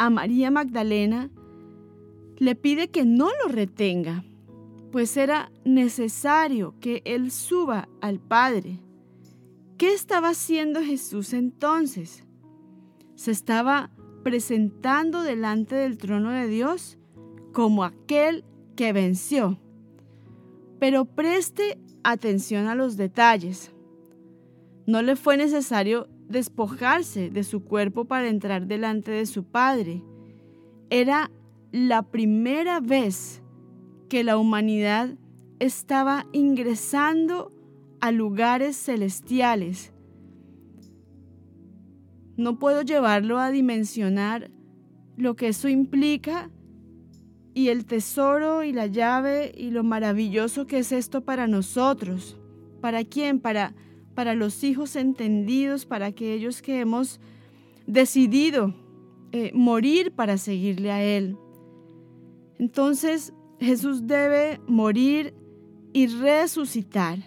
a 0.00 0.08
María 0.08 0.50
Magdalena, 0.50 1.28
le 2.38 2.54
pide 2.54 2.88
que 2.88 3.04
no 3.04 3.28
lo 3.42 3.52
retenga, 3.52 4.24
pues 4.90 5.18
era 5.18 5.52
necesario 5.66 6.74
que 6.80 7.02
él 7.04 7.30
suba 7.30 7.86
al 8.00 8.18
Padre. 8.18 8.80
¿Qué 9.76 9.92
estaba 9.92 10.30
haciendo 10.30 10.80
Jesús 10.80 11.34
entonces? 11.34 12.24
Se 13.14 13.30
estaba 13.30 13.90
presentando 14.24 15.20
delante 15.20 15.74
del 15.74 15.98
trono 15.98 16.30
de 16.30 16.46
Dios 16.46 16.96
como 17.52 17.84
aquel 17.84 18.42
que 18.76 18.94
venció. 18.94 19.58
Pero 20.78 21.04
preste 21.04 21.78
atención 22.04 22.68
a 22.68 22.74
los 22.74 22.96
detalles. 22.96 23.70
No 24.86 25.02
le 25.02 25.14
fue 25.14 25.36
necesario 25.36 26.08
despojarse 26.30 27.28
de 27.28 27.42
su 27.42 27.64
cuerpo 27.64 28.04
para 28.06 28.28
entrar 28.28 28.66
delante 28.66 29.10
de 29.10 29.26
su 29.26 29.44
Padre. 29.44 30.02
Era 30.88 31.30
la 31.72 32.02
primera 32.02 32.80
vez 32.80 33.42
que 34.08 34.24
la 34.24 34.38
humanidad 34.38 35.16
estaba 35.58 36.26
ingresando 36.32 37.52
a 38.00 38.12
lugares 38.12 38.76
celestiales. 38.76 39.92
No 42.36 42.58
puedo 42.58 42.82
llevarlo 42.82 43.38
a 43.38 43.50
dimensionar 43.50 44.50
lo 45.16 45.36
que 45.36 45.48
eso 45.48 45.68
implica 45.68 46.50
y 47.54 47.68
el 47.68 47.84
tesoro 47.84 48.62
y 48.62 48.72
la 48.72 48.86
llave 48.86 49.52
y 49.54 49.70
lo 49.70 49.82
maravilloso 49.82 50.66
que 50.66 50.78
es 50.78 50.92
esto 50.92 51.24
para 51.24 51.46
nosotros. 51.46 52.38
¿Para 52.80 53.04
quién? 53.04 53.40
Para, 53.40 53.74
para 54.20 54.34
los 54.34 54.64
hijos 54.64 54.96
entendidos, 54.96 55.86
para 55.86 56.04
aquellos 56.04 56.60
que 56.60 56.80
hemos 56.80 57.20
decidido 57.86 58.74
eh, 59.32 59.50
morir 59.54 60.12
para 60.12 60.36
seguirle 60.36 60.92
a 60.92 61.02
Él. 61.02 61.38
Entonces 62.58 63.32
Jesús 63.60 64.06
debe 64.06 64.60
morir 64.66 65.32
y 65.94 66.08
resucitar. 66.08 67.20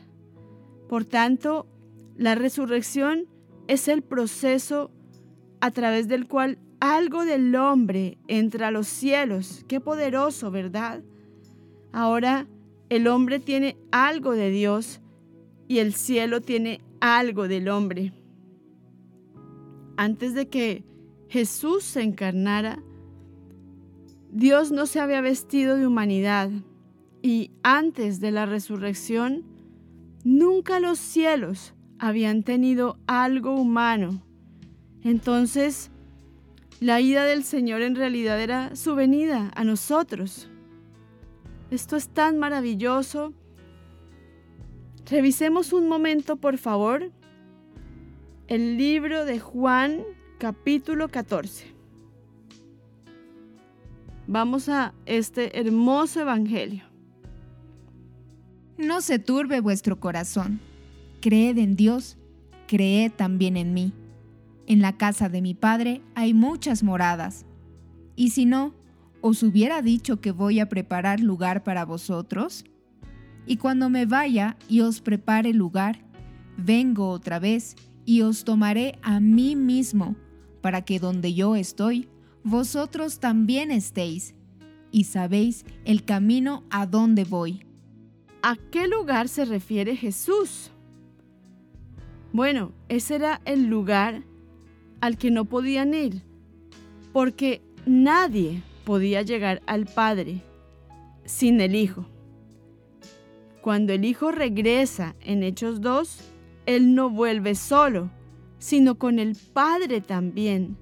Por 0.88 1.04
tanto, 1.04 1.66
la 2.16 2.36
resurrección 2.36 3.26
es 3.68 3.88
el 3.88 4.04
proceso 4.04 4.92
a 5.62 5.72
través 5.72 6.08
del 6.08 6.28
cual 6.28 6.60
algo 6.80 7.26
del 7.26 7.56
hombre 7.56 8.20
entra 8.28 8.68
a 8.68 8.72
los 8.72 8.86
cielos. 8.86 9.66
Qué 9.68 9.80
poderoso, 9.80 10.52
¿verdad? 10.52 11.02
Ahora 11.92 12.46
el 12.90 13.08
hombre 13.08 13.40
tiene 13.40 13.78
algo 13.92 14.34
de 14.34 14.52
Dios 14.52 15.00
y 15.68 15.80
el 15.80 15.94
cielo 15.94 16.42
tiene 16.42 16.82
algo 17.00 17.48
del 17.48 17.70
hombre. 17.70 18.14
Antes 19.98 20.34
de 20.34 20.48
que 20.50 20.84
Jesús 21.30 21.84
se 21.84 22.02
encarnara, 22.02 22.82
Dios 24.32 24.72
no 24.72 24.86
se 24.86 25.00
había 25.00 25.22
vestido 25.22 25.78
de 25.78 25.86
humanidad 25.86 26.50
y 27.22 27.52
antes 27.64 28.20
de 28.20 28.32
la 28.32 28.46
resurrección, 28.46 29.44
nunca 30.24 30.80
los 30.80 31.00
cielos 31.00 31.74
habían 32.00 32.44
tenido 32.44 32.98
algo 33.08 33.56
humano. 33.56 34.22
Entonces, 35.04 35.90
la 36.80 37.00
ida 37.00 37.24
del 37.24 37.44
Señor 37.44 37.82
en 37.82 37.96
realidad 37.96 38.42
era 38.42 38.76
su 38.76 38.96
venida 38.96 39.52
a 39.56 39.64
nosotros. 39.64 40.50
Esto 41.72 41.96
es 41.96 42.10
tan 42.10 42.40
maravilloso. 42.40 43.34
Revisemos 45.10 45.74
un 45.74 45.90
momento, 45.90 46.38
por 46.38 46.58
favor, 46.58 47.12
el 48.48 48.78
libro 48.78 49.26
de 49.26 49.38
Juan 49.38 50.00
capítulo 50.38 51.10
14. 51.10 51.74
Vamos 54.28 54.70
a 54.70 54.94
este 55.06 55.60
hermoso 55.60 56.22
evangelio. 56.22 56.86
No 58.78 59.02
se 59.02 59.20
turbe 59.20 59.60
vuestro 59.60 60.00
corazón. 60.00 60.62
Creed 61.20 61.58
en 61.58 61.76
Dios, 61.76 62.18
creed 62.68 63.12
también 63.12 63.58
en 63.58 63.74
mí. 63.74 63.92
En 64.68 64.82
la 64.82 64.96
casa 64.96 65.28
de 65.28 65.42
mi 65.42 65.54
Padre 65.54 66.02
hay 66.16 66.34
muchas 66.34 66.82
moradas. 66.82 67.46
Y 68.16 68.30
si 68.30 68.46
no, 68.46 68.74
¿os 69.20 69.44
hubiera 69.44 69.82
dicho 69.82 70.22
que 70.22 70.32
voy 70.32 70.62
a 70.62 70.70
preparar 70.70 71.20
lugar 71.20 71.66
para 71.66 71.84
vosotros? 71.84 72.64
Y 73.46 73.58
cuando 73.58 73.90
me 73.90 74.06
vaya 74.06 74.58
y 74.70 74.82
os 74.82 75.02
prepare 75.02 75.54
lugar, 75.54 76.00
vengo 76.58 77.10
otra 77.10 77.40
vez 77.40 77.76
y 78.06 78.22
os 78.22 78.44
tomaré 78.44 78.98
a 79.02 79.20
mí 79.20 79.56
mismo, 79.56 80.16
para 80.62 80.84
que 80.84 81.00
donde 81.00 81.34
yo 81.34 81.56
estoy, 81.56 82.08
vosotros 82.44 83.20
también 83.20 83.72
estéis, 83.72 84.36
y 84.92 85.06
sabéis 85.06 85.66
el 85.86 86.04
camino 86.04 86.64
a 86.70 86.86
donde 86.86 87.24
voy. 87.24 87.66
¿A 88.42 88.58
qué 88.72 88.88
lugar 88.88 89.28
se 89.28 89.46
refiere 89.46 89.96
Jesús? 89.96 90.70
Bueno, 92.32 92.72
ese 92.90 93.16
era 93.16 93.42
el 93.46 93.68
lugar 93.68 94.24
al 95.02 95.18
que 95.18 95.32
no 95.32 95.46
podían 95.46 95.94
ir, 95.94 96.22
porque 97.12 97.62
nadie 97.86 98.62
podía 98.86 99.22
llegar 99.22 99.62
al 99.66 99.86
Padre 99.86 100.42
sin 101.26 101.62
el 101.62 101.76
Hijo. 101.76 102.06
Cuando 103.64 103.94
el 103.94 104.06
Hijo 104.06 104.32
regresa 104.32 105.16
en 105.22 105.42
Hechos 105.42 105.82
2, 105.82 106.20
Él 106.68 106.94
no 106.94 107.10
vuelve 107.10 107.56
solo, 107.56 108.12
sino 108.60 108.96
con 109.00 109.18
el 109.18 109.36
Padre 109.36 110.02
también. 110.02 110.78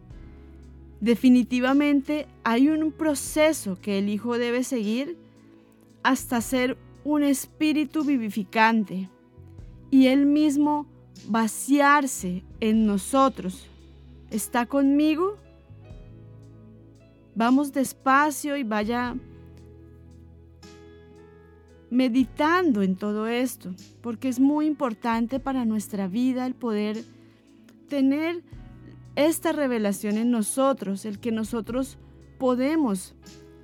Definitivamente 1.00 2.28
hay 2.44 2.67
un 2.67 2.91
proceso 2.91 3.80
que 3.80 4.00
el 4.00 4.10
Hijo 4.10 4.38
debe 4.38 4.63
seguir 4.63 5.15
hasta 6.04 6.41
ser 6.41 6.76
un 7.04 7.24
espíritu 7.24 8.04
vivificante 8.04 9.08
y 9.91 10.08
Él 10.08 10.26
mismo 10.26 10.88
vaciarse 11.28 12.44
en 12.60 12.86
nosotros 12.86 13.67
¿Está 14.32 14.65
conmigo? 14.65 15.36
Vamos 17.36 17.74
despacio 17.74 18.56
y 18.56 18.63
vaya 18.63 19.15
meditando 21.91 22.82
en 22.82 22.95
todo 22.95 23.27
esto, 23.27 23.75
porque 24.01 24.30
es 24.30 24.39
muy 24.39 24.65
importante 24.65 25.39
para 25.39 25.65
nuestra 25.65 26.08
vida 26.08 26.47
el 26.47 26.56
poder 26.56 27.04
tener 27.89 28.41
esta 29.15 29.51
revelación 29.51 30.17
en 30.17 30.32
nosotros, 30.32 31.06
el 31.06 31.19
que 31.19 31.32
nosotros 31.32 31.97
podemos 32.39 33.13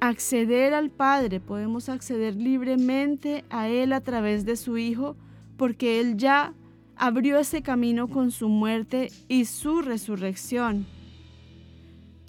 acceder 0.02 0.74
al 0.74 0.92
Padre, 0.92 1.40
podemos 1.40 1.88
acceder 1.90 2.36
libremente 2.36 3.46
a 3.50 3.70
Él 3.70 3.94
a 3.94 4.02
través 4.02 4.46
de 4.46 4.58
su 4.58 4.78
Hijo, 4.78 5.16
porque 5.56 6.02
Él 6.02 6.18
ya 6.18 6.54
abrió 6.98 7.40
ese 7.40 7.62
camino 7.62 8.10
con 8.10 8.32
su 8.32 8.50
muerte 8.50 9.10
y 9.30 9.46
su 9.46 9.82
resurrección. 9.82 10.86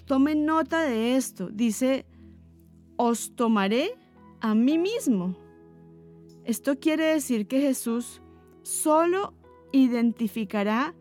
Tomen 0.05 0.45
nota 0.45 0.83
de 0.83 1.17
esto. 1.17 1.49
Dice, 1.49 2.05
os 2.95 3.35
tomaré 3.35 3.91
a 4.39 4.55
mí 4.55 4.77
mismo. 4.77 5.35
Esto 6.49 6.79
quiere 6.79 7.03
decir 7.05 7.45
que 7.45 7.61
Jesús 7.61 8.23
solo 8.63 9.35
identificará 9.71 10.95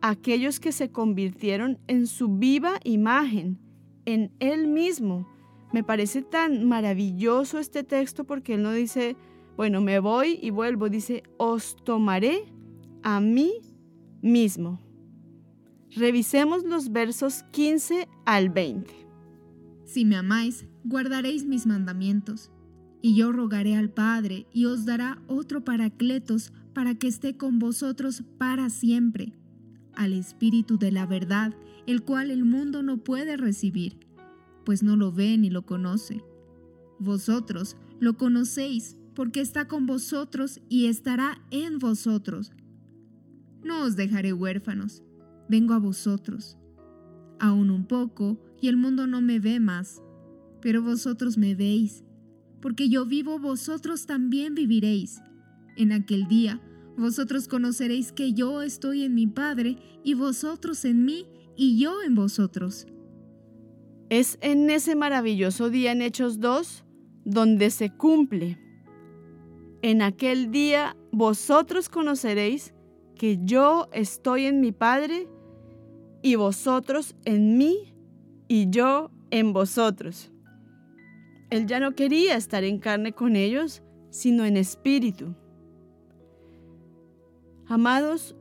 a 0.00 0.08
aquellos 0.08 0.60
que 0.60 0.72
se 0.72 0.90
convirtieron 0.90 1.78
en 1.88 2.06
su 2.06 2.38
viva 2.38 2.80
imagen, 2.84 3.58
en 4.06 4.32
Él 4.38 4.66
mismo. 4.66 5.28
Me 5.74 5.84
parece 5.84 6.22
tan 6.22 6.66
maravilloso 6.66 7.58
este 7.58 7.84
texto 7.84 8.24
porque 8.24 8.54
Él 8.54 8.62
no 8.62 8.72
dice, 8.72 9.14
bueno, 9.58 9.82
me 9.82 9.98
voy 9.98 10.38
y 10.40 10.48
vuelvo, 10.48 10.88
dice, 10.88 11.22
os 11.36 11.76
tomaré 11.84 12.50
a 13.02 13.20
mí 13.20 13.60
mismo. 14.22 14.80
Revisemos 15.94 16.64
los 16.64 16.92
versos 16.92 17.42
15 17.50 18.08
al 18.24 18.48
20. 18.48 18.90
Si 19.84 20.06
me 20.06 20.16
amáis, 20.16 20.64
guardaréis 20.82 21.44
mis 21.44 21.66
mandamientos, 21.66 22.50
Y 23.00 23.14
yo 23.14 23.32
rogaré 23.32 23.76
al 23.76 23.90
Padre, 23.90 24.46
y 24.52 24.64
os 24.64 24.84
dará 24.84 25.22
otro 25.26 25.64
Paracletos 25.64 26.52
para 26.72 26.94
que 26.94 27.08
esté 27.08 27.36
con 27.36 27.58
vosotros 27.58 28.22
para 28.38 28.70
siempre, 28.70 29.32
al 29.94 30.12
Espíritu 30.12 30.78
de 30.78 30.92
la 30.92 31.06
verdad, 31.06 31.54
el 31.86 32.02
cual 32.02 32.30
el 32.30 32.44
mundo 32.44 32.82
no 32.82 32.98
puede 32.98 33.36
recibir, 33.36 33.98
pues 34.64 34.82
no 34.82 34.96
lo 34.96 35.12
ve 35.12 35.38
ni 35.38 35.50
lo 35.50 35.64
conoce. 35.64 36.22
Vosotros 36.98 37.76
lo 38.00 38.16
conocéis, 38.16 38.96
porque 39.14 39.40
está 39.40 39.66
con 39.66 39.86
vosotros 39.86 40.60
y 40.68 40.86
estará 40.86 41.40
en 41.50 41.80
vosotros. 41.80 42.52
No 43.64 43.82
os 43.82 43.96
dejaré 43.96 44.32
huérfanos, 44.32 45.02
vengo 45.48 45.74
a 45.74 45.78
vosotros. 45.78 46.56
Aún 47.40 47.70
un 47.70 47.86
poco, 47.86 48.38
y 48.60 48.68
el 48.68 48.76
mundo 48.76 49.06
no 49.06 49.20
me 49.20 49.40
ve 49.40 49.58
más, 49.58 50.02
pero 50.60 50.82
vosotros 50.82 51.38
me 51.38 51.54
veis 51.54 52.04
porque 52.60 52.88
yo 52.88 53.06
vivo, 53.06 53.38
vosotros 53.38 54.06
también 54.06 54.54
viviréis. 54.54 55.20
En 55.76 55.92
aquel 55.92 56.26
día, 56.28 56.60
vosotros 56.96 57.46
conoceréis 57.46 58.12
que 58.12 58.32
yo 58.32 58.62
estoy 58.62 59.04
en 59.04 59.14
mi 59.14 59.26
Padre, 59.26 59.76
y 60.02 60.14
vosotros 60.14 60.84
en 60.84 61.04
mí, 61.04 61.26
y 61.56 61.78
yo 61.78 62.02
en 62.02 62.14
vosotros. 62.14 62.86
Es 64.10 64.38
en 64.40 64.70
ese 64.70 64.96
maravilloso 64.96 65.70
día 65.70 65.92
en 65.92 66.02
Hechos 66.02 66.40
2 66.40 66.84
donde 67.24 67.70
se 67.70 67.90
cumple. 67.90 68.58
En 69.82 70.02
aquel 70.02 70.50
día 70.50 70.96
vosotros 71.12 71.88
conoceréis 71.88 72.74
que 73.14 73.38
yo 73.42 73.88
estoy 73.92 74.46
en 74.46 74.60
mi 74.60 74.72
Padre, 74.72 75.28
y 76.22 76.36
vosotros 76.36 77.14
en 77.24 77.58
mí, 77.58 77.94
y 78.48 78.70
yo 78.70 79.10
en 79.30 79.52
vosotros. 79.52 80.32
Él 81.50 81.66
ya 81.66 81.80
no 81.80 81.94
quería 81.94 82.36
estar 82.36 82.64
en 82.64 82.78
carne 82.78 83.12
con 83.12 83.36
ellos, 83.36 83.82
sino 84.10 84.44
en 84.44 84.56
espíritu. 84.56 85.34
Amados, 87.66 88.36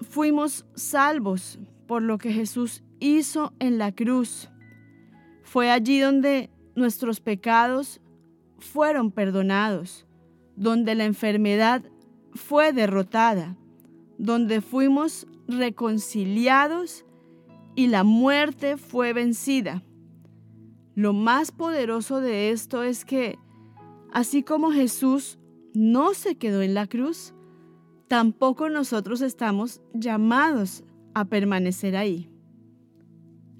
fuimos 0.00 0.66
salvos 0.74 1.58
por 1.86 2.02
lo 2.02 2.18
que 2.18 2.32
Jesús 2.32 2.82
hizo 3.00 3.52
en 3.58 3.78
la 3.78 3.92
cruz. 3.92 4.48
Fue 5.42 5.70
allí 5.70 6.00
donde 6.00 6.50
nuestros 6.74 7.20
pecados 7.20 8.00
fueron 8.58 9.10
perdonados, 9.10 10.06
donde 10.56 10.94
la 10.94 11.04
enfermedad 11.04 11.82
fue 12.34 12.72
derrotada, 12.72 13.56
donde 14.18 14.60
fuimos 14.60 15.26
reconciliados 15.48 17.04
y 17.74 17.88
la 17.88 18.04
muerte 18.04 18.76
fue 18.76 19.12
vencida. 19.12 19.82
Lo 20.96 21.12
más 21.12 21.52
poderoso 21.52 22.22
de 22.22 22.50
esto 22.50 22.82
es 22.82 23.04
que, 23.04 23.38
así 24.14 24.42
como 24.42 24.72
Jesús 24.72 25.38
no 25.74 26.14
se 26.14 26.36
quedó 26.36 26.62
en 26.62 26.72
la 26.72 26.86
cruz, 26.86 27.34
tampoco 28.08 28.70
nosotros 28.70 29.20
estamos 29.20 29.82
llamados 29.92 30.84
a 31.12 31.26
permanecer 31.26 31.98
ahí. 31.98 32.30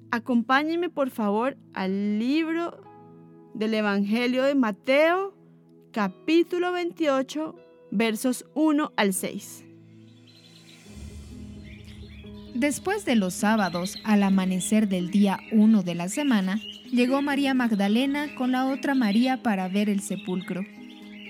Acompáñenme 0.09 0.89
por 0.89 1.11
favor 1.11 1.57
al 1.73 2.17
libro 2.17 2.81
del 3.53 3.75
Evangelio 3.75 4.41
de 4.43 4.55
Mateo, 4.55 5.35
capítulo 5.91 6.71
28, 6.71 7.55
versos 7.91 8.47
1 8.55 8.93
al 8.95 9.13
6. 9.13 9.66
Después 12.57 13.05
de 13.05 13.15
los 13.15 13.35
sábados, 13.35 13.99
al 14.03 14.23
amanecer 14.23 14.87
del 14.89 15.11
día 15.11 15.39
1 15.51 15.83
de 15.83 15.93
la 15.93 16.09
semana, 16.09 16.59
llegó 16.91 17.21
María 17.21 17.53
Magdalena 17.53 18.33
con 18.33 18.51
la 18.51 18.65
otra 18.65 18.95
María 18.95 19.43
para 19.43 19.67
ver 19.67 19.89
el 19.89 19.99
sepulcro, 19.99 20.65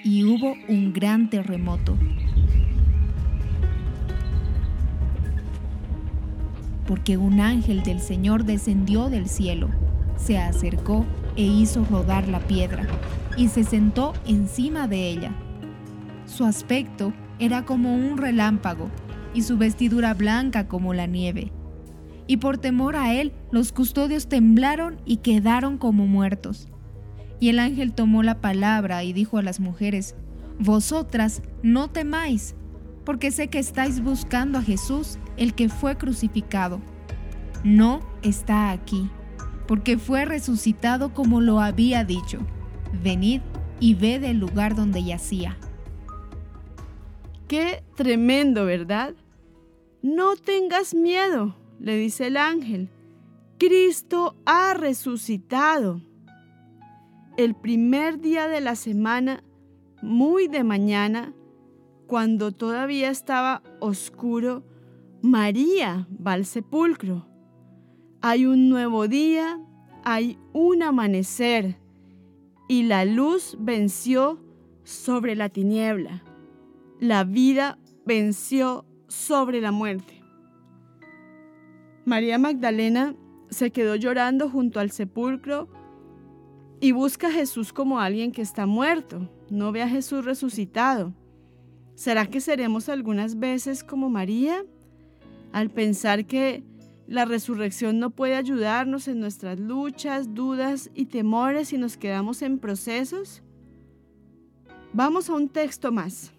y 0.06 0.24
hubo 0.24 0.56
un 0.70 0.94
gran 0.94 1.30
terremoto. 1.30 1.98
Porque 6.88 7.18
un 7.18 7.42
ángel 7.42 7.84
del 7.84 8.00
Señor 8.00 8.46
descendió 8.46 9.10
del 9.10 9.28
cielo, 9.28 9.68
se 10.16 10.38
acercó 10.38 11.06
e 11.36 11.44
hizo 11.44 11.84
rodar 11.84 12.30
la 12.30 12.40
piedra, 12.40 12.88
y 13.36 13.50
se 13.50 13.66
sentó 13.66 14.14
encima 14.26 14.88
de 14.88 15.10
ella. 15.10 15.34
Su 16.26 16.46
aspecto 16.46 17.12
era 17.38 17.66
como 17.66 17.94
un 17.94 18.18
relámpago, 18.18 18.90
y 19.38 19.44
su 19.44 19.58
vestidura 19.58 20.14
blanca 20.14 20.68
como 20.68 20.94
la 20.94 21.06
nieve 21.06 21.52
y 22.28 22.38
por 22.38 22.58
temor 22.58 22.96
a 22.96 23.14
él 23.14 23.32
los 23.52 23.72
custodios 23.72 24.28
temblaron 24.28 24.98
y 25.06 25.18
quedaron 25.18 25.78
como 25.78 26.06
muertos. 26.06 26.68
Y 27.40 27.50
el 27.50 27.60
ángel 27.60 27.94
tomó 27.94 28.22
la 28.22 28.42
palabra 28.42 29.04
y 29.04 29.14
dijo 29.14 29.38
a 29.38 29.42
las 29.42 29.60
mujeres, 29.60 30.16
Vosotras 30.60 31.42
no 31.64 31.90
temáis, 31.90 32.56
porque 33.06 33.32
sé 33.32 33.48
que 33.48 33.60
estáis 33.60 34.02
buscando 34.02 34.58
a 34.58 34.64
Jesús, 34.64 35.18
el 35.38 35.54
que 35.54 35.70
fue 35.70 35.98
crucificado. 35.98 36.82
No 37.64 38.02
está 38.24 38.72
aquí, 38.72 39.10
porque 39.68 39.98
fue 39.98 40.26
resucitado 40.26 41.14
como 41.14 41.40
lo 41.40 41.62
había 41.62 42.04
dicho. 42.04 42.40
Venid 43.04 43.42
y 43.80 43.94
ved 43.94 44.24
el 44.24 44.40
lugar 44.40 44.76
donde 44.76 45.04
yacía. 45.04 45.58
Qué 47.48 47.84
tremendo, 47.96 48.66
¿verdad? 48.66 49.14
No 50.10 50.38
tengas 50.38 50.96
miedo 50.96 51.54
le 51.82 51.98
dice 51.98 52.28
el 52.28 52.38
ángel, 52.38 52.90
Cristo 53.58 54.38
ha 54.46 54.74
resucitado. 54.74 56.02
El 57.36 57.56
primer 57.56 58.22
día 58.22 58.48
de 58.48 58.62
la 58.62 58.78
semana, 58.78 59.44
muy 60.02 60.48
de 60.48 60.64
mañana, 60.64 61.34
cuando 62.08 62.54
todavía 62.54 63.10
estaba 63.10 63.62
oscuro, 63.82 64.64
María 65.22 66.08
va 66.26 66.34
al 66.34 66.46
sepulcro. 66.46 67.28
Hay 68.22 68.46
un 68.46 68.70
nuevo 68.70 69.10
día, 69.10 69.60
hay 70.06 70.40
un 70.54 70.84
amanecer, 70.84 71.82
y 72.70 72.84
la 72.84 73.04
luz 73.04 73.58
venció 73.60 74.40
sobre 74.86 75.36
la 75.36 75.50
tiniebla. 75.50 76.24
La 77.02 77.26
vida 77.26 77.78
venció 78.06 78.87
sobre 79.08 79.62
la 79.62 79.72
muerte. 79.72 80.22
María 82.06 82.38
Magdalena 82.38 83.16
se 83.50 83.72
quedó 83.72 83.96
llorando 83.96 84.50
junto 84.50 84.80
al 84.80 84.92
sepulcro 84.92 85.68
y 86.80 86.92
busca 86.92 87.28
a 87.28 87.32
Jesús 87.32 87.74
como 87.74 88.00
alguien 88.00 88.32
que 88.32 88.42
está 88.42 88.66
muerto, 88.66 89.30
no 89.50 89.72
ve 89.72 89.82
a 89.82 89.90
Jesús 89.90 90.26
resucitado. 90.26 91.14
¿Será 91.96 92.28
que 92.28 92.42
seremos 92.42 92.90
algunas 92.90 93.40
veces 93.40 93.84
como 93.84 94.10
María 94.10 94.64
al 95.52 95.72
pensar 95.72 96.26
que 96.26 96.64
la 97.08 97.26
resurrección 97.26 98.00
no 98.00 98.12
puede 98.12 98.36
ayudarnos 98.36 99.08
en 99.08 99.20
nuestras 99.20 99.60
luchas, 99.60 100.34
dudas 100.34 100.92
y 100.94 101.06
temores 101.06 101.70
si 101.70 101.78
nos 101.78 101.98
quedamos 101.98 102.42
en 102.42 102.60
procesos? 102.60 103.42
Vamos 104.94 105.30
a 105.30 105.34
un 105.34 105.50
texto 105.50 105.92
más. 105.92 106.32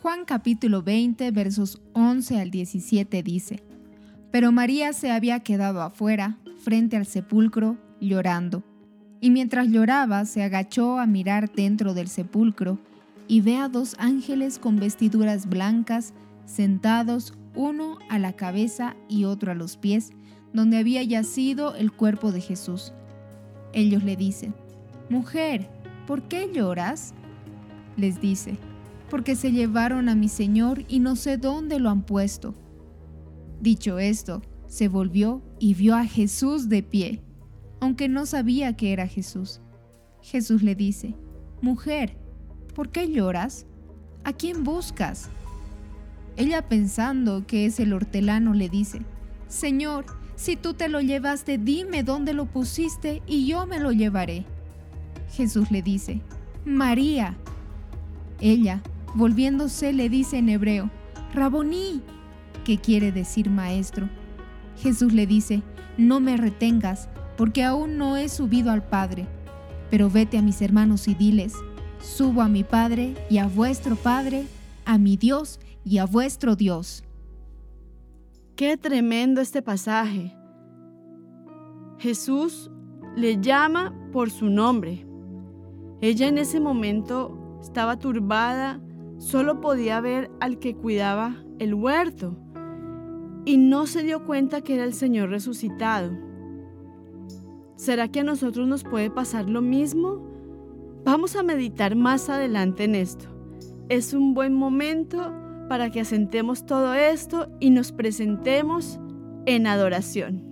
Juan 0.00 0.24
capítulo 0.24 0.84
20 0.84 1.28
versos 1.32 1.82
11 1.92 2.40
al 2.40 2.52
17 2.52 3.20
dice, 3.24 3.64
pero 4.30 4.52
María 4.52 4.92
se 4.92 5.10
había 5.10 5.40
quedado 5.40 5.82
afuera, 5.82 6.38
frente 6.62 6.96
al 6.96 7.04
sepulcro, 7.04 7.76
llorando. 8.00 8.62
Y 9.20 9.30
mientras 9.30 9.66
lloraba, 9.66 10.24
se 10.24 10.44
agachó 10.44 11.00
a 11.00 11.06
mirar 11.06 11.50
dentro 11.52 11.94
del 11.94 12.06
sepulcro 12.06 12.78
y 13.26 13.40
ve 13.40 13.56
a 13.56 13.68
dos 13.68 13.96
ángeles 13.98 14.60
con 14.60 14.76
vestiduras 14.76 15.48
blancas 15.48 16.14
sentados 16.44 17.34
uno 17.56 17.98
a 18.08 18.20
la 18.20 18.34
cabeza 18.34 18.94
y 19.08 19.24
otro 19.24 19.50
a 19.50 19.56
los 19.56 19.76
pies, 19.76 20.10
donde 20.52 20.78
había 20.78 21.02
yacido 21.02 21.74
el 21.74 21.90
cuerpo 21.90 22.30
de 22.30 22.40
Jesús. 22.40 22.92
Ellos 23.72 24.04
le 24.04 24.14
dicen, 24.14 24.54
Mujer, 25.10 25.68
¿por 26.06 26.22
qué 26.22 26.48
lloras? 26.52 27.14
Les 27.96 28.20
dice, 28.20 28.58
porque 29.08 29.36
se 29.36 29.52
llevaron 29.52 30.08
a 30.08 30.14
mi 30.14 30.28
Señor 30.28 30.84
y 30.88 31.00
no 31.00 31.16
sé 31.16 31.36
dónde 31.36 31.78
lo 31.78 31.90
han 31.90 32.02
puesto. 32.02 32.54
Dicho 33.60 33.98
esto, 33.98 34.42
se 34.66 34.88
volvió 34.88 35.42
y 35.58 35.74
vio 35.74 35.96
a 35.96 36.04
Jesús 36.04 36.68
de 36.68 36.82
pie, 36.82 37.22
aunque 37.80 38.08
no 38.08 38.26
sabía 38.26 38.76
que 38.76 38.92
era 38.92 39.06
Jesús. 39.06 39.60
Jesús 40.22 40.62
le 40.62 40.74
dice, 40.74 41.14
Mujer, 41.60 42.16
¿por 42.74 42.90
qué 42.90 43.10
lloras? 43.10 43.66
¿A 44.24 44.32
quién 44.32 44.62
buscas? 44.62 45.30
Ella 46.36 46.68
pensando 46.68 47.46
que 47.46 47.66
es 47.66 47.80
el 47.80 47.92
hortelano 47.92 48.54
le 48.54 48.68
dice, 48.68 49.00
Señor, 49.48 50.04
si 50.36 50.56
tú 50.56 50.74
te 50.74 50.88
lo 50.88 51.00
llevaste, 51.00 51.58
dime 51.58 52.04
dónde 52.04 52.32
lo 52.32 52.46
pusiste 52.46 53.22
y 53.26 53.46
yo 53.46 53.66
me 53.66 53.80
lo 53.80 53.90
llevaré. 53.90 54.44
Jesús 55.32 55.70
le 55.70 55.82
dice, 55.82 56.20
María. 56.64 57.36
Ella, 58.40 58.82
volviéndose, 59.14 59.92
le 59.92 60.08
dice 60.08 60.38
en 60.38 60.48
hebreo, 60.48 60.90
Raboní, 61.34 62.02
¿Qué 62.68 62.76
quiere 62.76 63.12
decir 63.12 63.48
maestro. 63.48 64.10
Jesús 64.76 65.14
le 65.14 65.26
dice, 65.26 65.62
no 65.96 66.20
me 66.20 66.36
retengas, 66.36 67.08
porque 67.38 67.64
aún 67.64 67.96
no 67.96 68.18
he 68.18 68.28
subido 68.28 68.70
al 68.70 68.86
Padre, 68.86 69.26
pero 69.90 70.10
vete 70.10 70.36
a 70.36 70.42
mis 70.42 70.60
hermanos 70.60 71.08
y 71.08 71.14
diles, 71.14 71.54
subo 71.98 72.42
a 72.42 72.48
mi 72.48 72.64
Padre 72.64 73.14
y 73.30 73.38
a 73.38 73.46
vuestro 73.46 73.96
Padre, 73.96 74.44
a 74.84 74.98
mi 74.98 75.16
Dios 75.16 75.60
y 75.82 75.96
a 75.96 76.04
vuestro 76.04 76.56
Dios. 76.56 77.04
Qué 78.54 78.76
tremendo 78.76 79.40
este 79.40 79.62
pasaje. 79.62 80.34
Jesús 81.98 82.70
le 83.16 83.40
llama 83.40 83.94
por 84.12 84.30
su 84.30 84.50
nombre. 84.50 85.06
Ella 86.00 86.28
en 86.28 86.38
ese 86.38 86.60
momento 86.60 87.58
estaba 87.62 87.98
turbada, 87.98 88.78
solo 89.18 89.60
podía 89.60 90.00
ver 90.00 90.30
al 90.40 90.58
que 90.58 90.74
cuidaba 90.74 91.36
el 91.58 91.74
huerto 91.74 92.36
y 93.44 93.56
no 93.56 93.86
se 93.86 94.02
dio 94.02 94.24
cuenta 94.24 94.60
que 94.60 94.74
era 94.74 94.84
el 94.84 94.94
Señor 94.94 95.30
resucitado. 95.30 96.10
¿Será 97.76 98.08
que 98.08 98.20
a 98.20 98.24
nosotros 98.24 98.66
nos 98.66 98.84
puede 98.84 99.10
pasar 99.10 99.48
lo 99.48 99.62
mismo? 99.62 100.26
Vamos 101.04 101.36
a 101.36 101.42
meditar 101.42 101.94
más 101.94 102.28
adelante 102.28 102.84
en 102.84 102.94
esto. 102.94 103.26
Es 103.88 104.12
un 104.12 104.34
buen 104.34 104.52
momento 104.52 105.32
para 105.68 105.90
que 105.90 106.00
asentemos 106.00 106.66
todo 106.66 106.94
esto 106.94 107.48
y 107.60 107.70
nos 107.70 107.92
presentemos 107.92 108.98
en 109.46 109.66
adoración. 109.66 110.47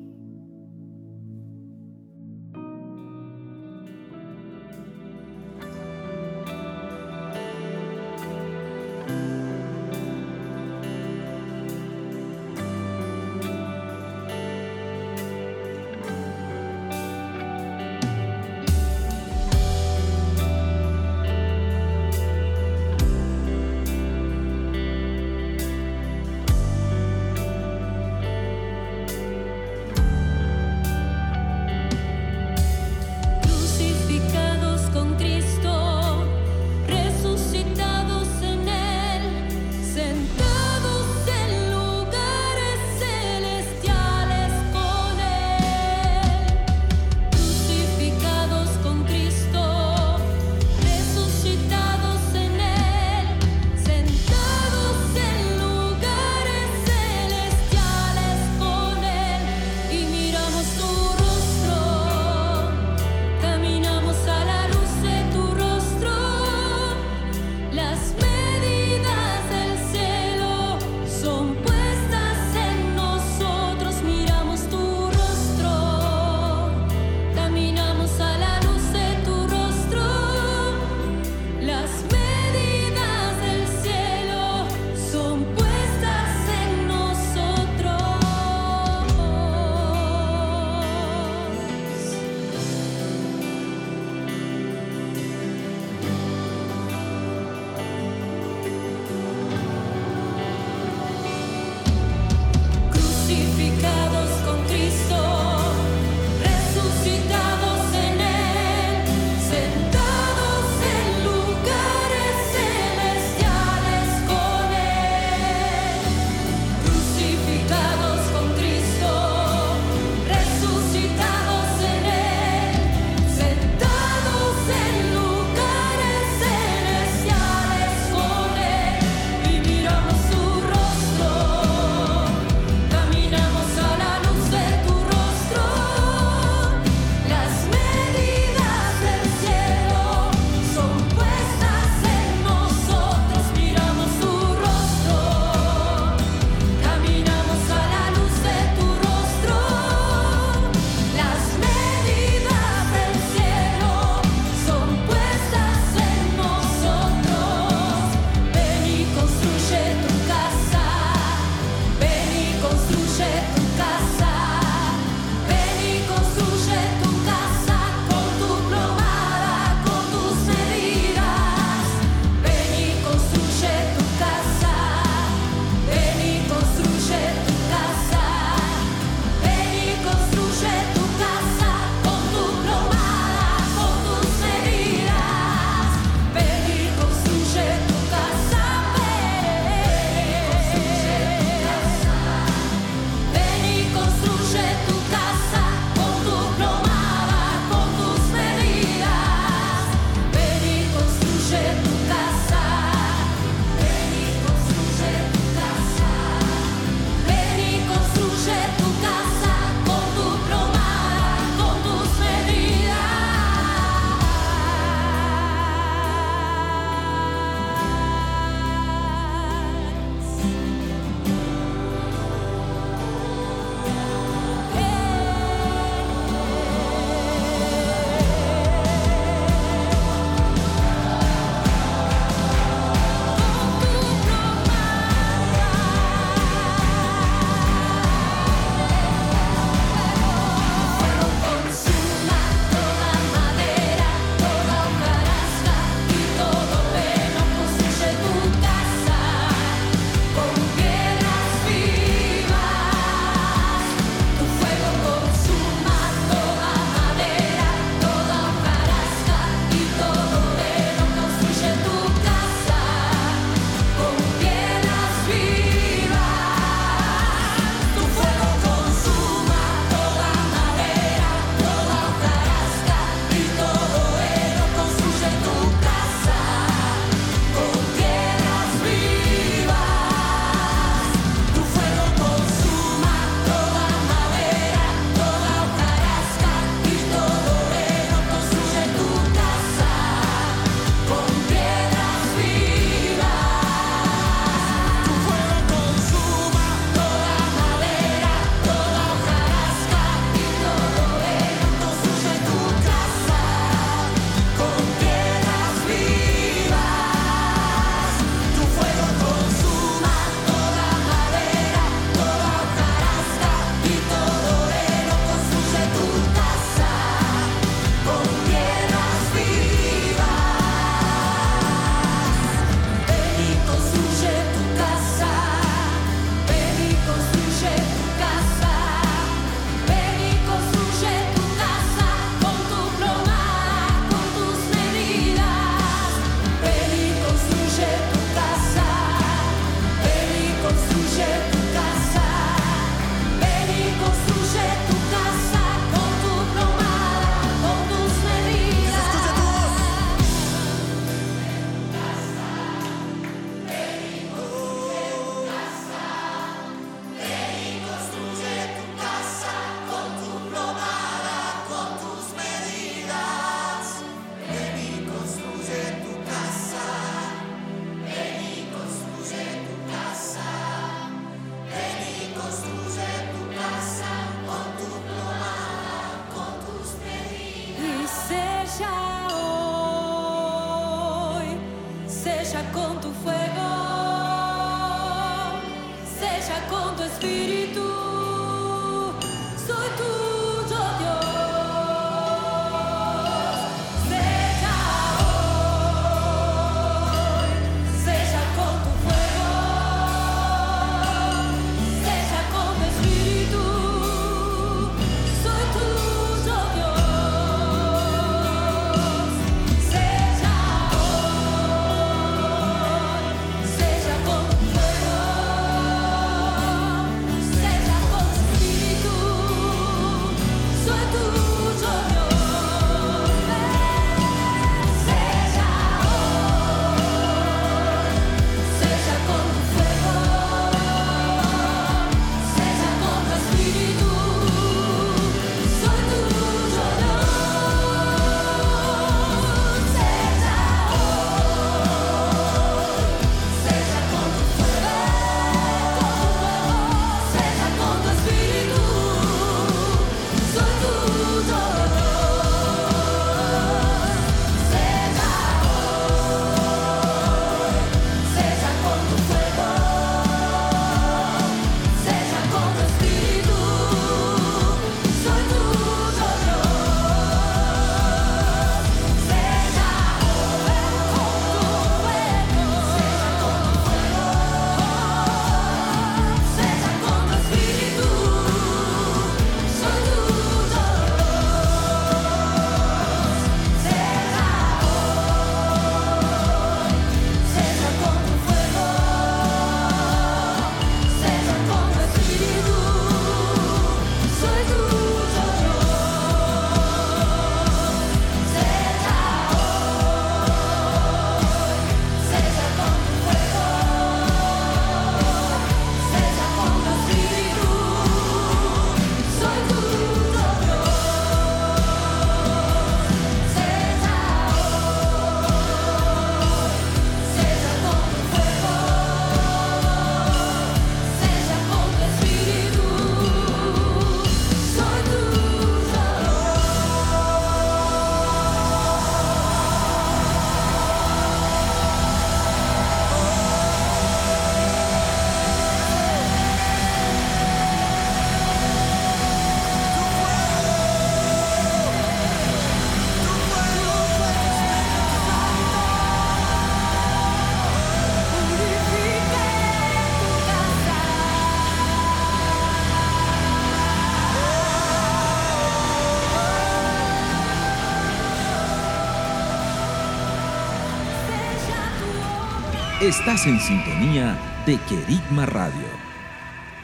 Estás 563.07 563.47
en 563.47 563.61
sintonía 563.61 564.37
de 564.67 564.81
Querigma 564.89 565.47
Radio, 565.47 565.87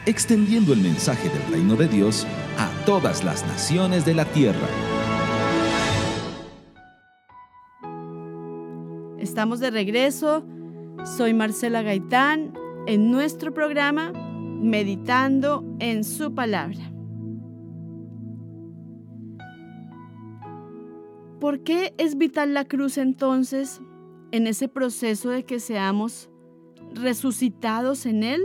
extendiendo 0.05 0.71
el 0.71 0.79
mensaje 0.79 1.27
del 1.27 1.45
reino 1.51 1.75
de 1.75 1.89
Dios 1.89 2.25
a 2.57 2.69
todas 2.85 3.25
las 3.25 3.45
naciones 3.45 4.05
de 4.05 4.13
la 4.13 4.23
tierra. 4.23 4.65
Estamos 9.19 9.59
de 9.59 9.69
regreso. 9.69 10.45
Soy 11.03 11.33
Marcela 11.33 11.81
Gaitán 11.81 12.53
en 12.87 13.11
nuestro 13.11 13.53
programa 13.53 14.13
Meditando 14.13 15.65
en 15.79 16.05
su 16.05 16.33
palabra. 16.33 16.89
¿Por 21.41 21.63
qué 21.63 21.93
es 21.97 22.17
vital 22.17 22.53
la 22.53 22.63
cruz 22.63 22.97
entonces 22.97 23.81
en 24.33 24.47
ese 24.47 24.67
proceso 24.67 25.29
de 25.29 25.45
que 25.45 25.59
seamos 25.59 26.27
resucitados 26.95 28.07
en 28.07 28.23
Él? 28.23 28.41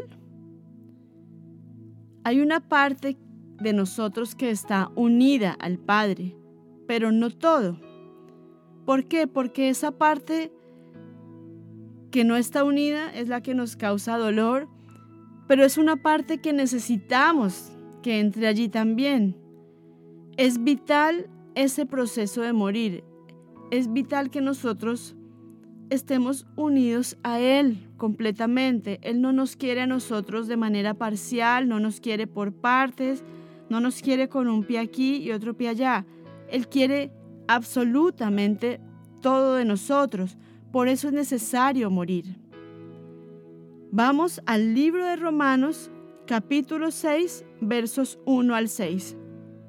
Hay 2.25 2.43
una 2.43 2.61
parte 2.69 3.17
de 3.59 3.73
nosotros 3.73 4.35
que 4.35 4.51
está 4.51 4.91
unida 4.97 5.53
al 5.59 5.79
Padre, 5.79 6.37
pero 6.87 7.11
no 7.11 7.31
todo. 7.31 7.81
¿Por 8.85 9.07
qué? 9.07 9.27
Porque 9.27 9.71
esa 9.71 9.93
parte 9.93 10.53
que 12.11 12.23
no 12.23 12.37
está 12.37 12.65
unida 12.65 13.11
es 13.15 13.29
la 13.29 13.43
que 13.43 13.55
nos 13.55 13.75
causa 13.75 14.19
dolor, 14.19 14.69
pero 15.47 15.65
es 15.65 15.79
una 15.79 15.97
parte 15.97 16.43
que 16.43 16.53
necesitamos 16.53 17.73
que 18.03 18.21
entre 18.21 18.47
allí 18.47 18.69
también. 18.69 19.39
Es 20.37 20.63
vital 20.63 21.31
ese 21.55 21.87
proceso 21.87 22.43
de 22.43 22.53
morir. 22.53 23.05
Es 23.71 23.91
vital 23.91 24.29
que 24.29 24.43
nosotros 24.43 25.15
estemos 25.91 26.47
unidos 26.57 27.17
a 27.23 27.41
Él 27.41 27.89
completamente. 27.97 28.99
Él 29.03 29.21
no 29.21 29.33
nos 29.33 29.57
quiere 29.57 29.83
a 29.83 29.87
nosotros 29.87 30.49
de 30.49 30.57
manera 30.57 30.95
parcial, 30.95 31.69
no 31.69 31.81
nos 31.81 32.01
quiere 32.01 32.27
por 32.27 32.53
partes, 32.53 33.25
no 33.69 33.81
nos 33.81 34.01
quiere 34.03 34.29
con 34.29 34.49
un 34.49 34.65
pie 34.65 34.79
aquí 34.79 35.17
y 35.17 35.33
otro 35.33 35.55
pie 35.55 35.69
allá. 35.69 36.07
Él 36.51 36.69
quiere 36.69 37.13
absolutamente 37.47 38.81
todo 39.21 39.55
de 39.55 39.65
nosotros. 39.65 40.37
Por 40.73 40.89
eso 40.89 41.09
es 41.09 41.15
necesario 41.15 41.91
morir. 41.91 42.37
Vamos 43.91 44.41
al 44.47 44.75
libro 44.75 45.05
de 45.07 45.17
Romanos, 45.17 45.91
capítulo 46.27 46.91
6, 46.91 47.45
versos 47.61 48.19
1 48.27 48.55
al 48.55 48.69
6. 48.69 49.17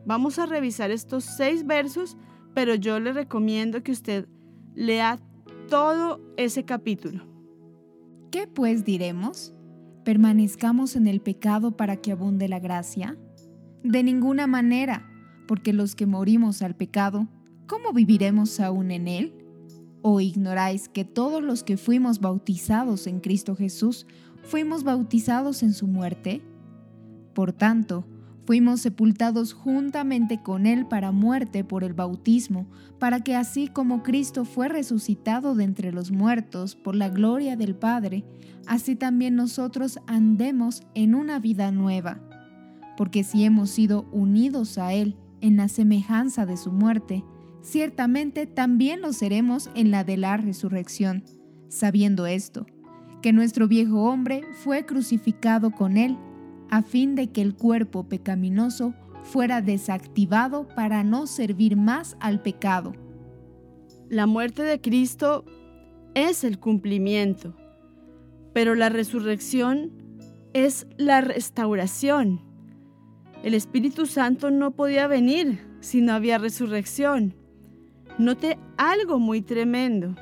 Vamos 0.05 0.39
a 0.39 0.45
revisar 0.45 0.91
estos 0.91 1.23
seis 1.23 1.65
versos, 1.65 2.17
pero 2.53 2.75
yo 2.75 2.99
le 2.99 3.13
recomiendo 3.13 3.83
que 3.83 3.91
usted 3.91 4.27
lea 4.75 5.19
todo 5.69 6.19
ese 6.35 6.65
capítulo. 6.65 7.23
¿Qué 8.31 8.47
pues 8.47 8.85
diremos? 8.85 9.53
¿Permanezcamos 10.03 10.95
en 10.95 11.05
el 11.05 11.21
pecado 11.21 11.77
para 11.77 11.97
que 11.97 12.11
abunde 12.11 12.47
la 12.47 12.59
gracia? 12.59 13.17
De 13.83 14.01
ninguna 14.01 14.47
manera, 14.47 15.07
porque 15.47 15.71
los 15.71 15.95
que 15.95 16.07
morimos 16.07 16.63
al 16.63 16.75
pecado, 16.75 17.27
¿cómo 17.67 17.93
viviremos 17.93 18.59
aún 18.59 18.89
en 18.89 19.07
él? 19.07 19.45
¿O 20.01 20.19
ignoráis 20.19 20.89
que 20.89 21.05
todos 21.05 21.43
los 21.43 21.63
que 21.63 21.77
fuimos 21.77 22.19
bautizados 22.19 23.05
en 23.05 23.19
Cristo 23.19 23.55
Jesús 23.55 24.07
fuimos 24.41 24.83
bautizados 24.83 25.61
en 25.61 25.73
su 25.73 25.85
muerte? 25.85 26.41
Por 27.35 27.53
tanto, 27.53 28.07
Fuimos 28.49 28.81
sepultados 28.81 29.53
juntamente 29.53 30.41
con 30.41 30.65
Él 30.65 30.87
para 30.87 31.11
muerte 31.11 31.63
por 31.63 31.83
el 31.83 31.93
bautismo, 31.93 32.65
para 32.97 33.19
que 33.19 33.35
así 33.35 33.67
como 33.67 34.01
Cristo 34.01 34.43
fue 34.43 34.67
resucitado 34.67 35.53
de 35.53 35.65
entre 35.65 35.91
los 35.91 36.09
muertos 36.09 36.75
por 36.75 36.95
la 36.95 37.09
gloria 37.09 37.55
del 37.55 37.75
Padre, 37.75 38.25
así 38.65 38.95
también 38.95 39.35
nosotros 39.35 39.99
andemos 40.07 40.81
en 40.95 41.13
una 41.13 41.37
vida 41.37 41.69
nueva. 41.69 42.21
Porque 42.97 43.23
si 43.23 43.43
hemos 43.43 43.69
sido 43.69 44.09
unidos 44.11 44.79
a 44.79 44.93
Él 44.93 45.15
en 45.41 45.55
la 45.55 45.67
semejanza 45.67 46.47
de 46.47 46.57
su 46.57 46.71
muerte, 46.71 47.23
ciertamente 47.61 48.47
también 48.47 49.01
lo 49.01 49.13
seremos 49.13 49.69
en 49.75 49.91
la 49.91 50.03
de 50.03 50.17
la 50.17 50.37
resurrección, 50.37 51.23
sabiendo 51.67 52.25
esto, 52.25 52.65
que 53.21 53.31
nuestro 53.31 53.67
viejo 53.67 54.05
hombre 54.05 54.41
fue 54.63 54.87
crucificado 54.87 55.69
con 55.69 55.97
Él, 55.97 56.17
a 56.69 56.81
fin 56.81 57.15
de 57.15 57.27
que 57.27 57.41
el 57.41 57.55
cuerpo 57.55 58.03
pecaminoso 58.03 58.93
fuera 59.23 59.61
desactivado 59.61 60.67
para 60.75 61.03
no 61.03 61.27
servir 61.27 61.75
más 61.75 62.17
al 62.19 62.41
pecado. 62.41 62.93
La 64.09 64.25
muerte 64.25 64.63
de 64.63 64.81
Cristo 64.81 65.45
es 66.15 66.43
el 66.43 66.59
cumplimiento, 66.59 67.55
pero 68.53 68.75
la 68.75 68.89
resurrección 68.89 69.91
es 70.53 70.87
la 70.97 71.21
restauración. 71.21 72.41
El 73.43 73.53
Espíritu 73.53 74.05
Santo 74.05 74.51
no 74.51 74.71
podía 74.71 75.07
venir 75.07 75.59
si 75.79 76.01
no 76.01 76.13
había 76.13 76.37
resurrección. 76.37 77.35
Note 78.17 78.57
algo 78.77 79.19
muy 79.19 79.41
tremendo, 79.41 80.15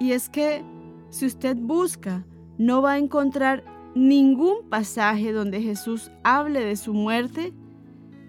y 0.00 0.12
es 0.12 0.28
que 0.28 0.62
si 1.10 1.26
usted 1.26 1.56
busca, 1.56 2.24
no 2.56 2.82
va 2.82 2.92
a 2.92 2.98
encontrar 2.98 3.64
ningún 3.94 4.68
pasaje 4.68 5.32
donde 5.32 5.62
Jesús 5.62 6.10
hable 6.22 6.60
de 6.60 6.76
su 6.76 6.94
muerte 6.94 7.52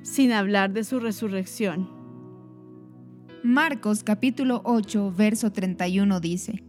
sin 0.03 0.31
hablar 0.31 0.71
de 0.73 0.83
su 0.83 0.99
resurrección. 0.99 1.89
Marcos 3.43 4.03
capítulo 4.03 4.61
8, 4.63 5.13
verso 5.15 5.51
31 5.51 6.19
dice, 6.19 6.63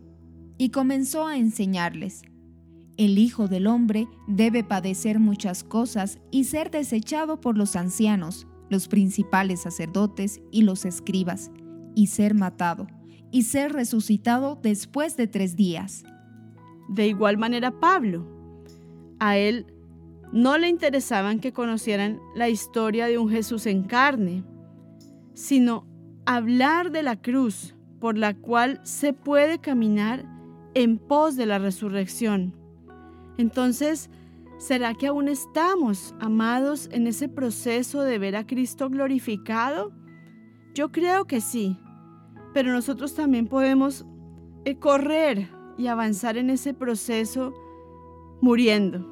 Y 0.59 0.71
comenzó 0.71 1.27
a 1.27 1.37
enseñarles, 1.37 2.23
El 2.97 3.19
Hijo 3.19 3.49
del 3.49 3.67
Hombre 3.67 4.09
debe 4.27 4.65
padecer 4.65 5.19
muchas 5.19 5.65
cosas 5.65 6.19
y 6.31 6.45
ser 6.45 6.71
desechado 6.71 7.41
por 7.41 7.57
los 7.57 7.77
ancianos, 7.77 8.47
los 8.69 8.89
principales 8.89 9.61
sacerdotes 9.61 10.41
y 10.51 10.63
los 10.63 10.85
escribas, 10.85 11.51
y 11.95 12.09
ser 12.09 12.35
matado, 12.35 12.87
y 13.31 13.43
ser 13.43 13.73
resucitado 13.73 14.59
después 14.63 15.17
de 15.17 15.29
tres 15.29 15.57
días. 15.57 16.05
De 16.89 17.07
igual 17.07 17.39
manera 17.39 17.81
Pablo. 17.81 18.36
A 19.19 19.37
él 19.37 19.67
no 20.33 20.59
le 20.59 20.69
interesaban 20.69 21.41
que 21.41 21.53
conocieran 21.53 22.21
la 22.35 22.49
historia 22.49 23.07
de 23.07 23.19
un 23.19 23.31
Jesús 23.31 23.67
en 23.67 23.85
carne, 23.85 24.45
sino 25.35 25.87
hablar 26.27 26.91
de 26.91 27.03
la 27.03 27.21
cruz 27.21 27.75
por 28.01 28.19
la 28.19 28.35
cual 28.35 28.81
se 28.83 29.13
puede 29.13 29.59
caminar 29.59 30.25
en 30.75 30.99
pos 30.99 31.37
de 31.37 31.47
la 31.47 31.59
resurrección. 31.59 32.55
Entonces, 33.39 34.11
¿será 34.59 34.95
que 34.95 35.07
aún 35.07 35.29
estamos, 35.29 36.15
amados, 36.21 36.89
en 36.93 37.07
ese 37.07 37.29
proceso 37.29 38.03
de 38.03 38.19
ver 38.19 38.37
a 38.37 38.47
Cristo 38.47 38.91
glorificado? 38.91 39.93
Yo 40.75 40.93
creo 40.93 41.27
que 41.27 41.41
sí, 41.41 41.79
pero 42.53 42.73
nosotros 42.73 43.15
también 43.15 43.47
podemos 43.47 44.05
eh, 44.65 44.79
correr 44.79 45.49
y 45.79 45.87
avanzar 45.87 46.37
en 46.37 46.51
ese 46.51 46.75
proceso 46.75 47.55
muriendo. 48.41 49.05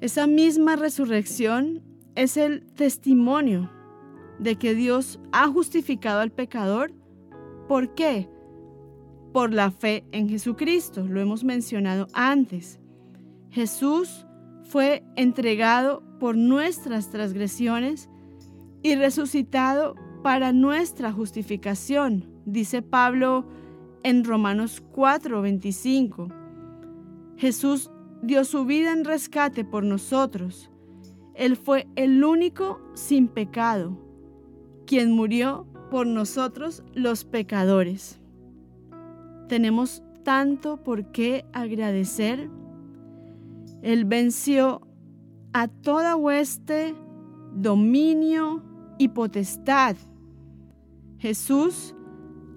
Esa 0.00 0.26
misma 0.26 0.76
resurrección 0.76 1.82
es 2.14 2.36
el 2.36 2.66
testimonio 2.74 3.70
de 4.38 4.56
que 4.56 4.74
Dios 4.74 5.20
ha 5.32 5.48
justificado 5.48 6.20
al 6.20 6.30
pecador. 6.30 6.92
¿Por 7.68 7.94
qué? 7.94 8.28
Por 9.32 9.52
la 9.52 9.70
fe 9.70 10.04
en 10.12 10.28
Jesucristo, 10.28 11.06
lo 11.06 11.20
hemos 11.20 11.44
mencionado 11.44 12.06
antes. 12.12 12.78
Jesús 13.50 14.26
fue 14.64 15.02
entregado 15.16 16.02
por 16.18 16.36
nuestras 16.36 17.10
transgresiones 17.10 18.08
y 18.82 18.94
resucitado 18.96 19.94
para 20.22 20.52
nuestra 20.52 21.12
justificación, 21.12 22.26
dice 22.44 22.82
Pablo 22.82 23.46
en 24.02 24.24
Romanos 24.24 24.82
4:25. 24.92 26.43
Jesús 27.36 27.90
dio 28.22 28.44
su 28.44 28.64
vida 28.64 28.92
en 28.92 29.04
rescate 29.04 29.64
por 29.64 29.84
nosotros. 29.84 30.70
Él 31.34 31.56
fue 31.56 31.88
el 31.96 32.22
único 32.24 32.80
sin 32.94 33.28
pecado, 33.28 33.98
quien 34.86 35.12
murió 35.12 35.66
por 35.90 36.06
nosotros 36.06 36.82
los 36.94 37.24
pecadores. 37.24 38.20
Tenemos 39.48 40.02
tanto 40.22 40.82
por 40.82 41.12
qué 41.12 41.44
agradecer. 41.52 42.48
Él 43.82 44.04
venció 44.04 44.80
a 45.52 45.68
toda 45.68 46.16
hueste, 46.16 46.94
dominio 47.54 48.62
y 48.98 49.08
potestad. 49.08 49.96
Jesús 51.18 51.94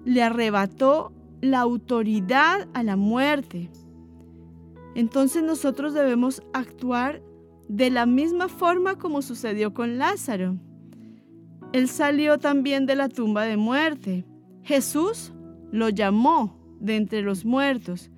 le 0.04 0.22
arrebató 0.22 1.12
la 1.40 1.60
autoridad 1.60 2.68
a 2.74 2.82
la 2.82 2.96
muerte. 2.96 3.70
Entonces 4.94 5.42
nosotros 5.42 5.94
debemos 5.94 6.42
actuar 6.52 7.22
de 7.68 7.90
la 7.90 8.06
misma 8.06 8.48
forma 8.48 8.96
como 8.96 9.22
sucedió 9.22 9.74
con 9.74 9.98
Lázaro. 9.98 10.56
Él 11.72 11.88
salió 11.88 12.38
también 12.38 12.86
de 12.86 12.96
la 12.96 13.08
tumba 13.08 13.44
de 13.44 13.56
muerte. 13.56 14.24
Jesús 14.62 15.32
lo 15.70 15.90
llamó 15.90 16.58
de 16.80 16.96
entre 16.96 17.22
los 17.22 17.44
muertos, 17.44 18.10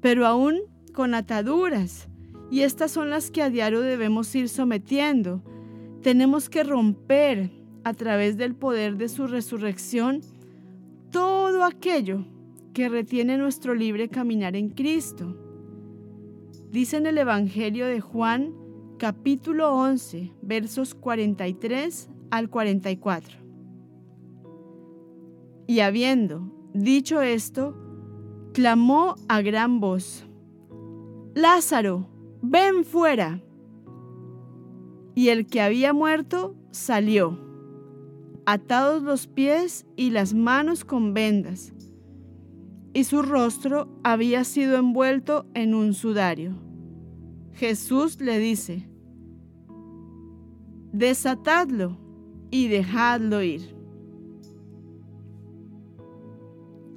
pero 0.00 0.26
aún 0.26 0.58
con 0.92 1.14
ataduras. 1.14 2.08
Y 2.50 2.62
estas 2.62 2.90
son 2.90 3.10
las 3.10 3.30
que 3.30 3.42
a 3.42 3.50
diario 3.50 3.80
debemos 3.80 4.34
ir 4.34 4.48
sometiendo. 4.48 5.42
Tenemos 6.02 6.48
que 6.48 6.64
romper 6.64 7.50
a 7.84 7.94
través 7.94 8.36
del 8.36 8.54
poder 8.54 8.96
de 8.96 9.08
su 9.08 9.26
resurrección 9.26 10.20
todo 11.10 11.64
aquello 11.64 12.24
que 12.72 12.88
retiene 12.88 13.36
nuestro 13.36 13.74
libre 13.74 14.08
caminar 14.08 14.56
en 14.56 14.70
Cristo. 14.70 15.49
Dice 16.70 16.98
en 16.98 17.06
el 17.06 17.18
Evangelio 17.18 17.84
de 17.86 18.00
Juan 18.00 18.54
capítulo 18.96 19.74
11 19.74 20.32
versos 20.40 20.94
43 20.94 22.08
al 22.30 22.48
44. 22.48 23.38
Y 25.66 25.80
habiendo 25.80 26.42
dicho 26.72 27.22
esto, 27.22 27.74
clamó 28.54 29.16
a 29.28 29.42
gran 29.42 29.80
voz, 29.80 30.24
Lázaro, 31.34 32.06
ven 32.40 32.84
fuera. 32.84 33.42
Y 35.16 35.30
el 35.30 35.48
que 35.48 35.62
había 35.62 35.92
muerto 35.92 36.54
salió, 36.70 37.36
atados 38.46 39.02
los 39.02 39.26
pies 39.26 39.86
y 39.96 40.10
las 40.10 40.34
manos 40.34 40.84
con 40.84 41.14
vendas, 41.14 41.72
y 42.92 43.04
su 43.04 43.22
rostro 43.22 43.88
había 44.02 44.44
sido 44.44 44.76
envuelto 44.76 45.46
en 45.54 45.74
un 45.74 45.94
sudario. 45.94 46.54
Jesús 47.52 48.20
le 48.20 48.38
dice, 48.38 48.88
desatadlo 50.92 51.98
y 52.50 52.68
dejadlo 52.68 53.42
ir. 53.42 53.76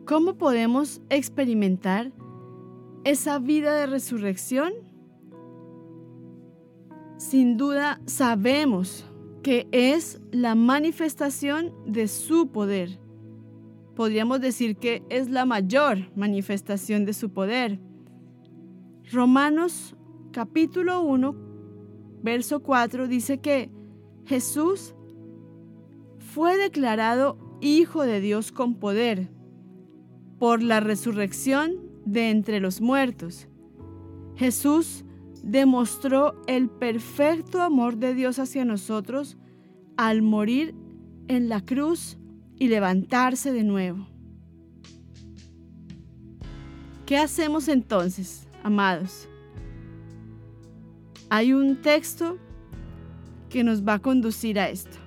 ¿Cómo 0.05 0.37
podemos 0.37 1.01
experimentar 1.09 2.11
esa 3.03 3.39
vida 3.39 3.75
de 3.75 3.85
resurrección? 3.85 4.73
Sin 7.17 7.55
duda 7.55 8.01
sabemos 8.05 9.05
que 9.43 9.67
es 9.71 10.21
la 10.31 10.55
manifestación 10.55 11.73
de 11.85 12.07
su 12.07 12.47
poder. 12.47 12.99
Podríamos 13.95 14.41
decir 14.41 14.77
que 14.77 15.03
es 15.09 15.29
la 15.29 15.45
mayor 15.45 16.11
manifestación 16.15 17.05
de 17.05 17.13
su 17.13 17.31
poder. 17.31 17.79
Romanos 19.11 19.95
capítulo 20.31 21.01
1, 21.01 21.35
verso 22.23 22.61
4 22.61 23.07
dice 23.07 23.39
que 23.39 23.69
Jesús 24.25 24.95
fue 26.17 26.57
declarado 26.57 27.37
Hijo 27.61 28.03
de 28.03 28.19
Dios 28.19 28.51
con 28.51 28.75
poder 28.75 29.29
por 30.39 30.61
la 30.61 30.79
resurrección 30.79 31.75
de 32.05 32.29
entre 32.29 32.59
los 32.59 32.81
muertos. 32.81 33.47
Jesús 34.35 35.05
demostró 35.43 36.41
el 36.47 36.69
perfecto 36.69 37.61
amor 37.61 37.97
de 37.97 38.15
Dios 38.15 38.39
hacia 38.39 38.65
nosotros 38.65 39.37
al 39.97 40.21
morir 40.21 40.73
en 41.27 41.47
la 41.47 41.61
cruz 41.61 42.17
y 42.57 42.67
levantarse 42.67 43.51
de 43.51 43.63
nuevo. 43.63 44.07
¿Qué 47.05 47.17
hacemos 47.17 47.67
entonces, 47.67 48.47
amados? 48.63 49.27
Hay 51.29 51.53
un 51.53 51.81
texto 51.81 52.37
que 53.49 53.63
nos 53.63 53.83
va 53.83 53.95
a 53.95 53.99
conducir 53.99 54.59
a 54.59 54.69
esto. 54.69 54.97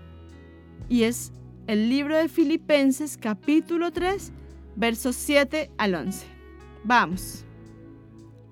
Y 0.88 1.02
es 1.02 1.32
el 1.66 1.88
libro 1.88 2.16
de 2.16 2.28
Filipenses 2.28 3.16
capítulo 3.16 3.90
3, 3.90 4.32
versos 4.76 5.16
7 5.16 5.70
al 5.78 5.94
11. 5.94 6.26
Vamos. 6.84 7.44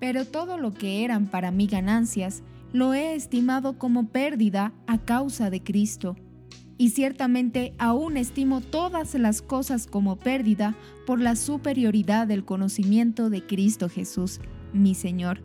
Pero 0.00 0.24
todo 0.24 0.58
lo 0.58 0.72
que 0.72 1.04
eran 1.04 1.26
para 1.26 1.50
mí 1.50 1.66
ganancias, 1.66 2.42
lo 2.72 2.92
he 2.92 3.14
estimado 3.14 3.78
como 3.78 4.08
pérdida 4.08 4.72
a 4.88 4.98
causa 4.98 5.48
de 5.50 5.62
Cristo. 5.62 6.16
Y 6.76 6.90
ciertamente 6.90 7.72
aún 7.78 8.16
estimo 8.16 8.60
todas 8.60 9.14
las 9.14 9.42
cosas 9.42 9.86
como 9.86 10.16
pérdida 10.16 10.74
por 11.06 11.20
la 11.20 11.36
superioridad 11.36 12.26
del 12.26 12.44
conocimiento 12.44 13.30
de 13.30 13.46
Cristo 13.46 13.88
Jesús, 13.88 14.40
mi 14.72 14.94
Señor, 14.94 15.40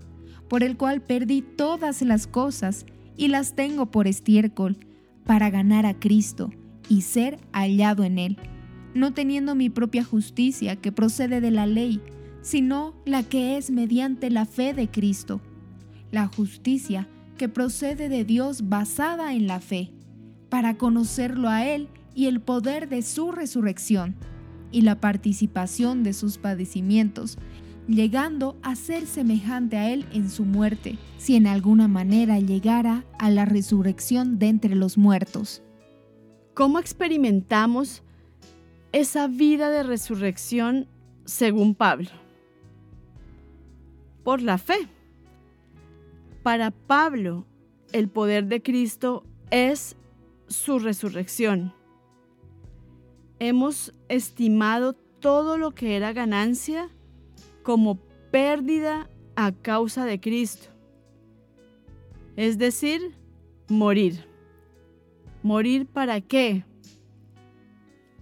por 0.48 0.64
el 0.64 0.76
cual 0.76 1.02
perdí 1.02 1.42
todas 1.42 2.02
las 2.02 2.26
cosas 2.26 2.86
y 3.16 3.28
las 3.28 3.54
tengo 3.54 3.92
por 3.92 4.08
estiércol, 4.08 4.78
para 5.26 5.52
ganar 5.52 5.86
a 5.86 5.94
Cristo 5.94 6.50
y 6.90 7.02
ser 7.02 7.38
hallado 7.52 8.04
en 8.04 8.18
Él, 8.18 8.38
no 8.96 9.14
teniendo 9.14 9.54
mi 9.54 9.70
propia 9.70 10.04
justicia 10.04 10.76
que 10.76 10.92
procede 10.92 11.40
de 11.40 11.52
la 11.52 11.68
ley, 11.68 12.02
sino 12.42 12.96
la 13.06 13.22
que 13.22 13.56
es 13.56 13.70
mediante 13.70 14.32
la 14.32 14.46
fe 14.46 14.74
de 14.74 14.90
Cristo, 14.90 15.40
la 16.12 16.26
justicia 16.26 17.08
que 17.38 17.48
procede 17.48 18.10
de 18.10 18.26
Dios 18.26 18.70
basada 18.70 19.34
en 19.34 19.46
la 19.46 19.60
fe, 19.60 19.92
para 20.50 20.78
conocerlo 20.78 21.50
a 21.50 21.66
Él 21.66 21.88
y 22.16 22.26
el 22.26 22.42
poder 22.42 22.90
de 22.90 23.02
su 23.02 23.32
resurrección, 23.32 24.16
y 24.72 24.82
la 24.82 25.00
participación 25.00 26.04
de 26.04 26.14
sus 26.14 26.38
padecimientos, 26.38 27.38
llegando 27.88 28.56
a 28.62 28.76
ser 28.76 29.08
semejante 29.08 29.78
a 29.78 29.92
Él 29.92 30.06
en 30.14 30.30
su 30.30 30.46
muerte, 30.46 30.98
si 31.18 31.36
en 31.36 31.48
alguna 31.48 31.88
manera 31.88 32.40
llegara 32.40 33.04
a 33.18 33.32
la 33.32 33.46
resurrección 33.46 34.38
de 34.38 34.48
entre 34.48 34.76
los 34.76 34.98
muertos. 34.98 35.64
¿Cómo 36.54 36.80
experimentamos 36.80 38.04
esa 38.92 39.28
vida 39.28 39.70
de 39.70 39.84
resurrección 39.84 40.88
según 41.26 41.74
Pablo? 41.74 42.10
Por 44.24 44.42
la 44.42 44.58
fe. 44.58 44.88
Para 46.44 46.72
Pablo, 46.72 47.46
el 47.92 48.10
poder 48.10 48.46
de 48.48 48.62
Cristo 48.62 49.24
es 49.52 49.96
su 50.50 50.80
resurrección. 50.80 51.74
Hemos 53.40 53.94
estimado 54.10 54.94
todo 54.94 55.58
lo 55.58 55.72
que 55.72 55.96
era 55.96 56.12
ganancia 56.12 56.90
como 57.64 57.98
pérdida 58.32 59.10
a 59.36 59.52
causa 59.52 60.06
de 60.06 60.20
Cristo. 60.20 60.68
Es 62.36 62.58
decir, 62.58 63.16
morir. 63.70 64.26
¿Morir 65.44 65.86
para 65.86 66.20
qué? 66.20 66.66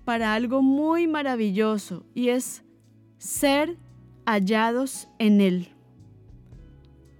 Para 0.05 0.33
algo 0.33 0.61
muy 0.61 1.07
maravilloso 1.07 2.05
y 2.13 2.29
es 2.29 2.63
ser 3.17 3.77
hallados 4.25 5.07
en 5.17 5.41
Él. 5.41 5.69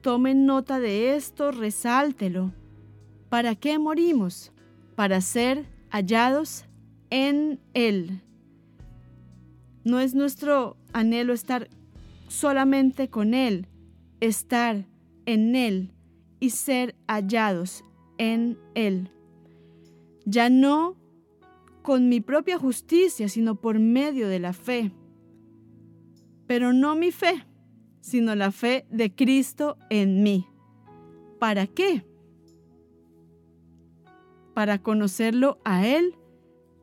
Tomen 0.01 0.45
nota 0.45 0.80
de 0.80 1.16
esto, 1.16 1.51
resáltelo. 1.51 2.53
¿Para 3.30 3.55
qué 3.55 3.80
morimos? 3.80 4.53
Para 4.98 5.22
ser 5.22 5.68
hallados 5.91 6.66
en 7.12 7.60
Él. 7.76 8.20
No 9.84 10.00
es 10.00 10.16
nuestro 10.16 10.76
anhelo 10.91 11.34
estar 11.34 11.70
solamente 12.30 13.08
con 13.08 13.36
Él, 13.36 13.68
estar 14.22 14.88
en 15.28 15.56
Él 15.56 15.91
y 16.39 16.50
ser 16.50 16.95
hallados 17.08 17.84
en 18.18 18.58
Él. 18.74 19.12
Ya 20.26 20.50
no 20.50 20.95
con 21.84 22.10
mi 22.10 22.20
propia 22.20 22.58
justicia, 22.58 23.30
sino 23.30 23.54
por 23.54 23.78
medio 23.78 24.28
de 24.28 24.39
la 24.39 24.54
fe. 24.54 24.91
Pero 26.48 26.74
no 26.74 26.95
mi 26.95 27.12
fe, 27.12 27.45
sino 28.02 28.34
la 28.34 28.52
fe 28.52 28.88
de 28.89 29.14
Cristo 29.14 29.78
en 29.91 30.24
mí. 30.24 30.48
¿Para 31.38 31.68
qué? 31.68 32.04
Para 34.58 34.80
conocerlo 34.80 35.60
a 35.66 35.86
Él 35.86 36.16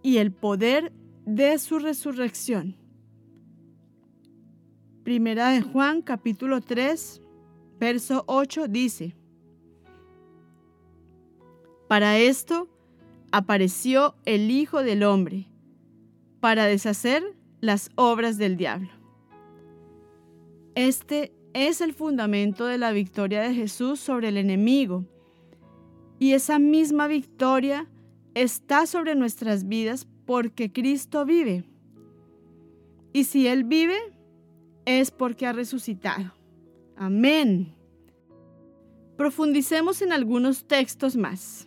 y 0.01 0.19
el 0.19 0.31
poder 0.31 0.93
de 1.27 1.59
su 1.59 1.81
resurrección. 1.81 2.77
Primera 5.03 5.51
de 5.51 5.61
Juan 5.61 6.01
capítulo 6.01 6.61
3, 6.61 7.21
verso 7.81 8.23
8 8.29 8.69
dice, 8.69 9.17
Para 11.89 12.17
esto 12.17 12.69
apareció 13.33 14.15
el 14.25 14.53
Hijo 14.53 14.85
del 14.85 15.03
Hombre, 15.03 15.49
para 16.39 16.67
deshacer 16.67 17.25
las 17.61 17.91
obras 17.97 18.39
del 18.39 18.57
diablo. 18.57 18.91
Este 20.77 21.35
es 21.55 21.81
el 21.81 21.93
fundamento 21.93 22.67
de 22.67 22.79
la 22.79 22.93
victoria 22.93 23.43
de 23.43 23.53
Jesús 23.53 23.99
sobre 23.99 24.29
el 24.29 24.37
enemigo, 24.37 25.07
y 26.25 26.33
esa 26.33 26.59
misma 26.59 27.07
victoria 27.07 27.87
está 28.33 28.87
sobre 28.87 29.15
nuestras 29.15 29.69
vidas 29.69 30.09
porque 30.25 30.73
Cristo 30.73 31.27
vive. 31.27 31.67
Y 33.13 33.25
si 33.25 33.47
Él 33.47 33.65
vive, 33.65 33.99
es 34.87 35.11
porque 35.11 35.47
ha 35.47 35.53
resucitado. 35.53 36.33
Amén. 36.97 37.75
Profundicemos 39.19 40.01
en 40.01 40.13
algunos 40.13 40.65
textos 40.65 41.15
más. 41.15 41.67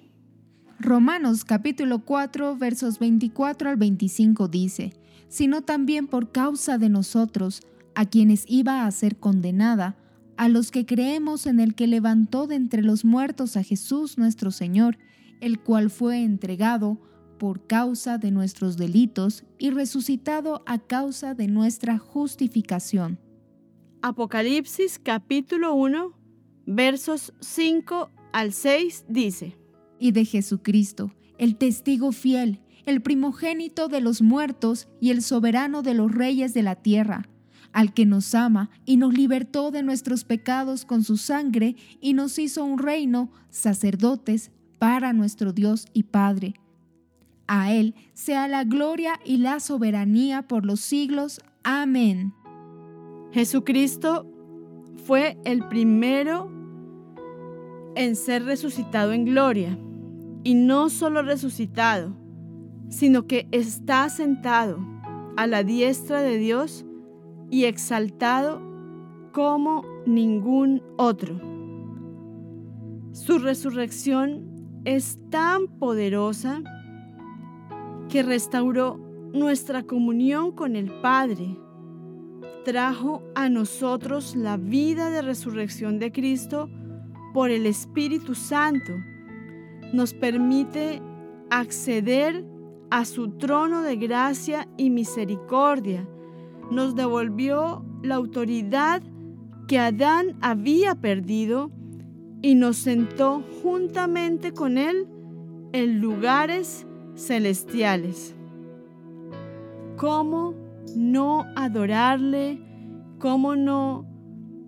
Romanos 0.79 1.45
capítulo 1.45 1.99
4 1.99 2.57
versos 2.57 2.97
24 2.97 3.69
al 3.69 3.77
25 3.77 4.47
dice, 4.47 4.91
sino 5.27 5.61
también 5.61 6.07
por 6.07 6.31
causa 6.31 6.79
de 6.79 6.89
nosotros, 6.89 7.61
a 7.93 8.07
quienes 8.07 8.43
iba 8.47 8.87
a 8.87 8.91
ser 8.91 9.17
condenada, 9.17 9.95
a 10.37 10.49
los 10.49 10.71
que 10.71 10.85
creemos 10.85 11.45
en 11.47 11.59
el 11.59 11.75
que 11.75 11.87
levantó 11.87 12.47
de 12.47 12.55
entre 12.55 12.83
los 12.83 13.03
muertos 13.03 13.57
a 13.57 13.63
Jesús 13.63 14.17
nuestro 14.17 14.51
Señor, 14.51 14.97
el 15.41 15.59
cual 15.59 15.89
fue 15.89 16.23
entregado 16.23 16.99
por 17.37 17.67
causa 17.67 18.17
de 18.17 18.31
nuestros 18.31 18.77
delitos 18.77 19.43
y 19.57 19.71
resucitado 19.71 20.63
a 20.65 20.79
causa 20.79 21.33
de 21.33 21.47
nuestra 21.47 21.97
justificación. 21.97 23.19
Apocalipsis 24.01 24.99
capítulo 24.99 25.73
1 25.73 26.13
versos 26.67 27.33
5 27.39 28.11
al 28.33 28.53
6 28.53 29.05
dice, 29.07 29.57
y 29.99 30.11
de 30.11 30.25
Jesucristo, 30.25 31.11
el 31.37 31.55
testigo 31.55 32.11
fiel, 32.11 32.59
el 32.85 33.01
primogénito 33.01 33.87
de 33.87 34.01
los 34.01 34.21
muertos 34.21 34.87
y 34.99 35.11
el 35.11 35.21
soberano 35.21 35.81
de 35.81 35.93
los 35.93 36.11
reyes 36.11 36.53
de 36.53 36.63
la 36.63 36.75
tierra, 36.75 37.29
al 37.73 37.93
que 37.93 38.05
nos 38.05 38.33
ama 38.35 38.69
y 38.85 38.97
nos 38.97 39.13
libertó 39.13 39.71
de 39.71 39.83
nuestros 39.83 40.23
pecados 40.23 40.85
con 40.85 41.03
su 41.03 41.17
sangre 41.17 41.75
y 42.01 42.13
nos 42.13 42.39
hizo 42.39 42.63
un 42.63 42.77
reino, 42.77 43.29
sacerdotes, 43.49 44.51
para 44.79 45.13
nuestro 45.13 45.53
Dios 45.53 45.87
y 45.93 46.03
Padre. 46.03 46.55
A 47.47 47.73
Él 47.73 47.95
sea 48.13 48.47
la 48.47 48.63
gloria 48.63 49.19
y 49.25 49.37
la 49.37 49.59
soberanía 49.59 50.47
por 50.47 50.65
los 50.65 50.81
siglos. 50.81 51.41
Amén. 51.63 52.33
Jesucristo 53.31 54.25
fue 55.05 55.37
el 55.45 55.67
primero 55.67 56.51
en 57.95 58.15
ser 58.15 58.43
resucitado 58.45 59.13
en 59.13 59.25
gloria. 59.25 59.77
Y 60.43 60.53
no 60.53 60.89
solo 60.89 61.23
resucitado, 61.23 62.15
sino 62.89 63.27
que 63.27 63.47
está 63.51 64.07
sentado 64.09 64.79
a 65.35 65.47
la 65.47 65.63
diestra 65.63 66.21
de 66.21 66.37
Dios 66.37 66.85
y 67.49 67.65
exaltado 67.65 68.61
como 69.31 69.83
ningún 70.05 70.81
otro. 70.97 71.39
Su 73.11 73.39
resurrección 73.39 74.81
es 74.85 75.19
tan 75.29 75.67
poderosa 75.67 76.61
que 78.09 78.23
restauró 78.23 78.99
nuestra 79.33 79.83
comunión 79.83 80.51
con 80.51 80.75
el 80.75 80.91
Padre, 81.01 81.57
trajo 82.63 83.23
a 83.35 83.49
nosotros 83.49 84.35
la 84.35 84.57
vida 84.57 85.09
de 85.09 85.21
resurrección 85.21 85.99
de 85.99 86.11
Cristo 86.11 86.69
por 87.33 87.49
el 87.49 87.65
Espíritu 87.65 88.35
Santo, 88.35 88.93
nos 89.93 90.13
permite 90.13 91.01
acceder 91.49 92.45
a 92.89 93.05
su 93.05 93.37
trono 93.37 93.81
de 93.81 93.95
gracia 93.95 94.67
y 94.77 94.89
misericordia, 94.89 96.07
nos 96.71 96.95
devolvió 96.95 97.85
la 98.03 98.15
autoridad 98.15 99.01
que 99.67 99.79
Adán 99.79 100.37
había 100.41 100.95
perdido 100.95 101.71
y 102.41 102.55
nos 102.55 102.77
sentó 102.77 103.43
juntamente 103.61 104.53
con 104.53 104.77
él 104.77 105.07
en 105.73 105.99
lugares 105.99 106.85
celestiales. 107.15 108.35
¿Cómo 109.97 110.53
no 110.95 111.45
adorarle? 111.55 112.61
¿Cómo 113.19 113.55
no 113.55 114.05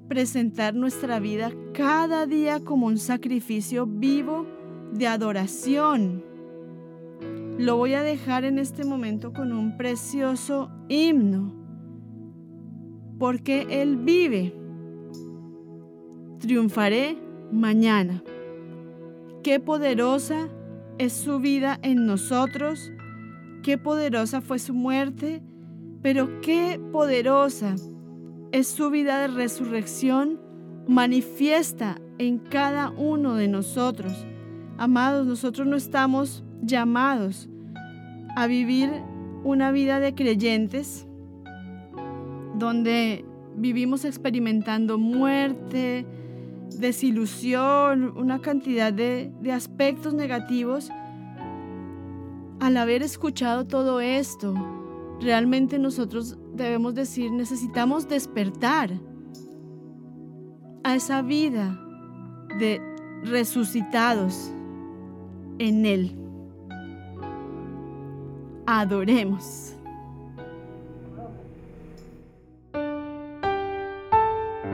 presentar 0.10 0.74
nuestra 0.74 1.20
vida 1.20 1.52
cada 1.74 2.26
día 2.26 2.60
como 2.60 2.88
un 2.88 2.98
sacrificio 2.98 3.86
vivo, 3.86 4.48
de 4.92 5.08
adoración. 5.08 6.24
Lo 7.60 7.78
voy 7.78 7.94
a 7.94 8.02
dejar 8.02 8.44
en 8.44 8.58
este 8.58 8.84
momento 8.84 9.34
con 9.34 9.54
un 9.54 9.78
precioso 9.78 10.72
himno, 10.88 11.54
porque 13.20 13.68
Él 13.70 13.98
vive. 13.98 14.54
Triunfaré 16.40 17.18
mañana. 17.52 18.24
Qué 19.44 19.60
poderosa 19.60 20.48
es 20.98 21.14
su 21.14 21.40
vida 21.40 21.78
en 21.82 22.06
nosotros, 22.06 22.92
qué 23.62 23.78
poderosa 23.78 24.42
fue 24.42 24.58
su 24.58 24.74
muerte, 24.74 25.42
pero 26.02 26.42
qué 26.42 26.80
poderosa 26.92 27.76
es 28.52 28.68
su 28.68 28.90
vida 28.90 29.20
de 29.22 29.28
resurrección 29.28 30.40
manifiesta 30.88 32.00
en 32.18 32.40
cada 32.40 32.90
uno 32.90 33.36
de 33.36 33.48
nosotros. 33.48 34.26
Amados, 34.78 35.28
nosotros 35.28 35.68
no 35.68 35.76
estamos 35.76 36.44
llamados 36.62 37.50
a 38.36 38.48
vivir 38.48 38.90
una 39.44 39.72
vida 39.72 40.00
de 40.00 40.16
creyentes 40.16 41.09
donde 42.60 43.26
vivimos 43.56 44.06
experimentando 44.06 44.98
muerte, 44.98 46.06
desilusión, 46.78 48.18
una 48.18 48.40
cantidad 48.40 48.94
de, 48.94 49.32
aspectos 49.52 50.14
negativos. 50.14 50.92
Al 52.60 52.78
haber 52.78 53.04
escuchado 53.04 53.66
todo 53.66 54.02
esto, 54.02 54.54
realmente 55.22 55.80
nosotros 55.80 56.38
debemos 56.54 56.94
decir, 56.94 57.32
necesitamos 57.32 58.08
despertar 58.08 58.92
a 60.84 60.96
esa 60.96 61.22
vida 61.22 61.80
de 62.60 62.82
resucitados 63.24 64.52
en 65.58 65.86
Él. 65.86 66.16
Adoremos. 68.66 69.79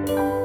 Dios 0.06 0.18
le 0.18 0.45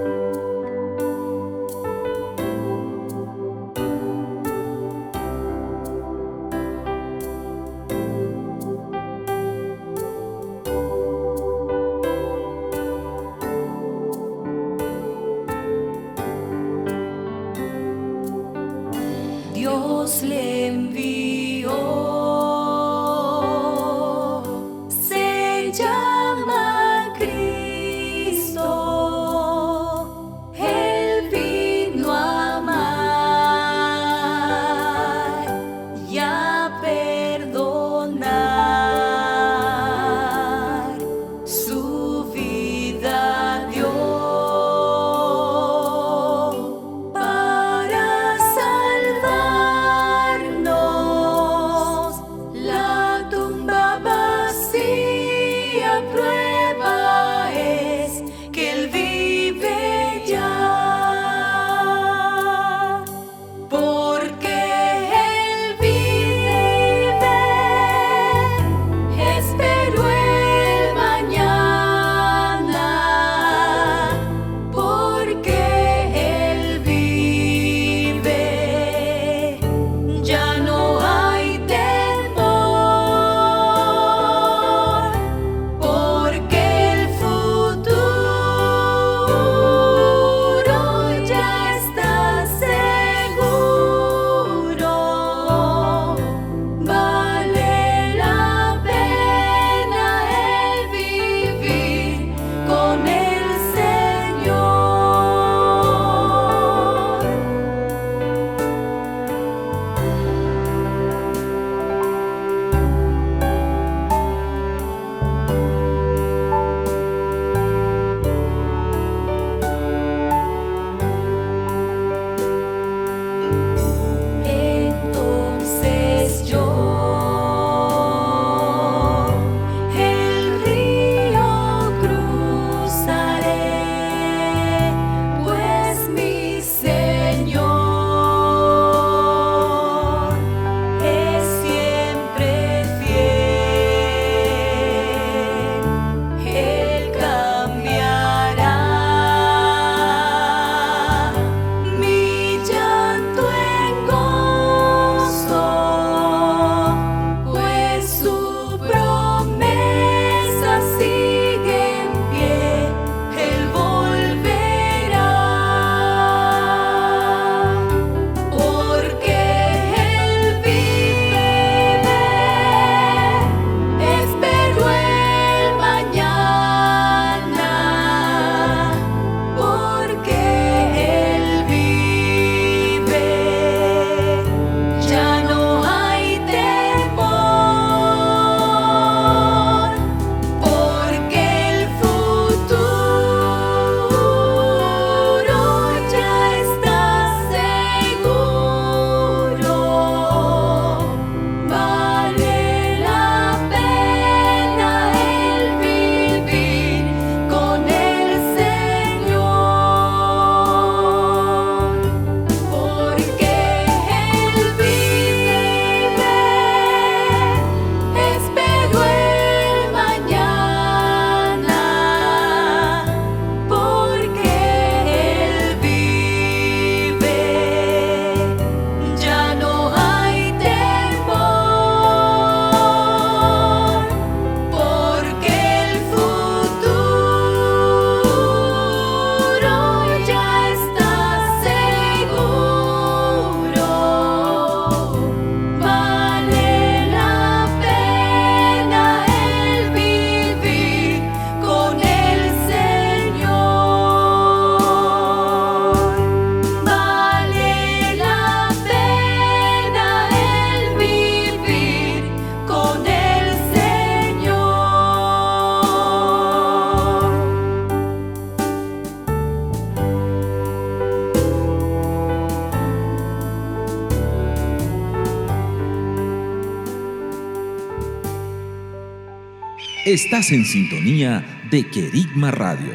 Estás 280.11 280.51
en 280.51 280.65
sintonía 280.65 281.45
de 281.71 281.89
Querigma 281.89 282.51
Radio, 282.51 282.95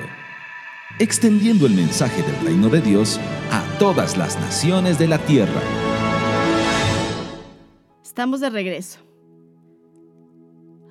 extendiendo 0.99 1.66
el 1.66 1.74
mensaje 1.74 2.22
del 2.22 2.45
reino 2.45 2.68
de 2.68 2.82
Dios 2.82 3.22
a 3.51 3.63
todas 3.80 4.18
las 4.18 4.38
naciones 4.38 4.99
de 4.99 5.07
la 5.07 5.18
tierra. 5.20 5.61
Estamos 8.03 8.41
de 8.41 8.49
regreso. 8.49 8.99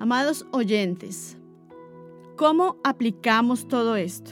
Amados 0.01 0.47
oyentes, 0.51 1.37
¿cómo 2.39 2.79
aplicamos 2.85 3.69
todo 3.69 3.95
esto? 3.95 4.31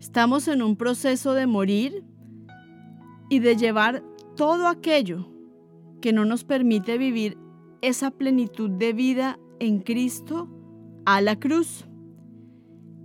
Estamos 0.00 0.48
en 0.48 0.62
un 0.62 0.74
proceso 0.74 1.34
de 1.34 1.46
morir 1.46 2.02
y 3.30 3.38
de 3.38 3.56
llevar 3.56 4.02
todo 4.34 4.66
aquello 4.66 5.28
que 6.00 6.12
no 6.12 6.24
nos 6.24 6.42
permite 6.42 6.98
vivir 6.98 7.38
esa 7.82 8.10
plenitud 8.10 8.68
de 8.68 8.92
vida 8.92 9.38
en 9.60 9.80
Cristo 9.80 10.48
a 11.04 11.20
la 11.20 11.38
cruz. 11.38 11.84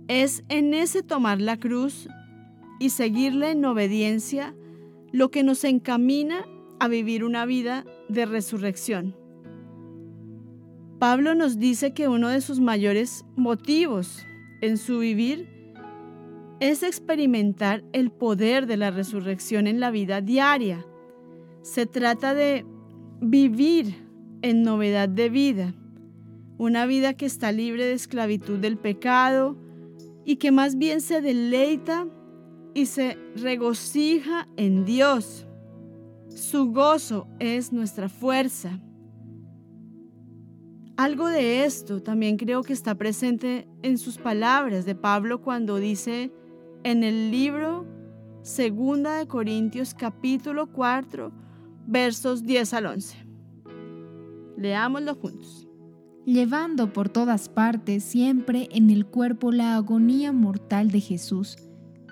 Es 0.08 0.44
en 0.48 0.74
ese 0.74 1.02
tomar 1.02 1.40
la 1.40 1.58
cruz 1.58 2.08
y 2.78 2.90
seguirle 2.90 3.52
en 3.52 3.64
obediencia 3.64 4.54
lo 5.12 5.30
que 5.30 5.42
nos 5.42 5.64
encamina 5.64 6.44
a 6.80 6.88
vivir 6.88 7.24
una 7.24 7.46
vida 7.46 7.84
de 8.08 8.26
resurrección. 8.26 9.16
Pablo 10.98 11.34
nos 11.34 11.58
dice 11.58 11.92
que 11.92 12.08
uno 12.08 12.28
de 12.28 12.40
sus 12.40 12.60
mayores 12.60 13.24
motivos 13.36 14.24
en 14.60 14.78
su 14.78 14.98
vivir 14.98 15.48
es 16.60 16.82
experimentar 16.82 17.84
el 17.92 18.10
poder 18.10 18.66
de 18.66 18.76
la 18.76 18.90
resurrección 18.90 19.66
en 19.66 19.80
la 19.80 19.90
vida 19.90 20.20
diaria. 20.20 20.86
Se 21.62 21.86
trata 21.86 22.34
de 22.34 22.64
vivir 23.20 23.94
en 24.42 24.62
novedad 24.62 25.08
de 25.08 25.28
vida, 25.28 25.74
una 26.58 26.86
vida 26.86 27.14
que 27.14 27.26
está 27.26 27.52
libre 27.52 27.84
de 27.84 27.94
esclavitud 27.94 28.58
del 28.58 28.78
pecado 28.78 29.56
y 30.24 30.36
que 30.36 30.52
más 30.52 30.76
bien 30.76 31.00
se 31.00 31.20
deleita 31.20 32.06
y 32.74 32.86
se 32.86 33.18
regocija 33.36 34.48
en 34.56 34.84
Dios. 34.84 35.46
Su 36.28 36.72
gozo 36.72 37.28
es 37.38 37.72
nuestra 37.72 38.08
fuerza. 38.08 38.80
Algo 40.96 41.28
de 41.28 41.64
esto 41.64 42.02
también 42.02 42.36
creo 42.36 42.62
que 42.62 42.72
está 42.72 42.94
presente 42.94 43.66
en 43.82 43.98
sus 43.98 44.18
palabras 44.18 44.84
de 44.84 44.94
Pablo 44.94 45.40
cuando 45.40 45.76
dice 45.76 46.32
en 46.84 47.02
el 47.02 47.30
libro 47.30 47.86
Segunda 48.42 49.16
de 49.16 49.26
Corintios 49.26 49.94
capítulo 49.94 50.70
4 50.70 51.32
versos 51.86 52.44
10 52.44 52.74
al 52.74 52.86
11. 52.86 53.16
Leámoslo 54.56 55.14
juntos. 55.16 55.63
Llevando 56.26 56.92
por 56.92 57.08
todas 57.08 57.48
partes 57.48 58.04
siempre 58.04 58.68
en 58.72 58.90
el 58.90 59.06
cuerpo 59.06 59.52
la 59.52 59.76
agonía 59.76 60.32
mortal 60.32 60.90
de 60.90 61.00
Jesús, 61.00 61.56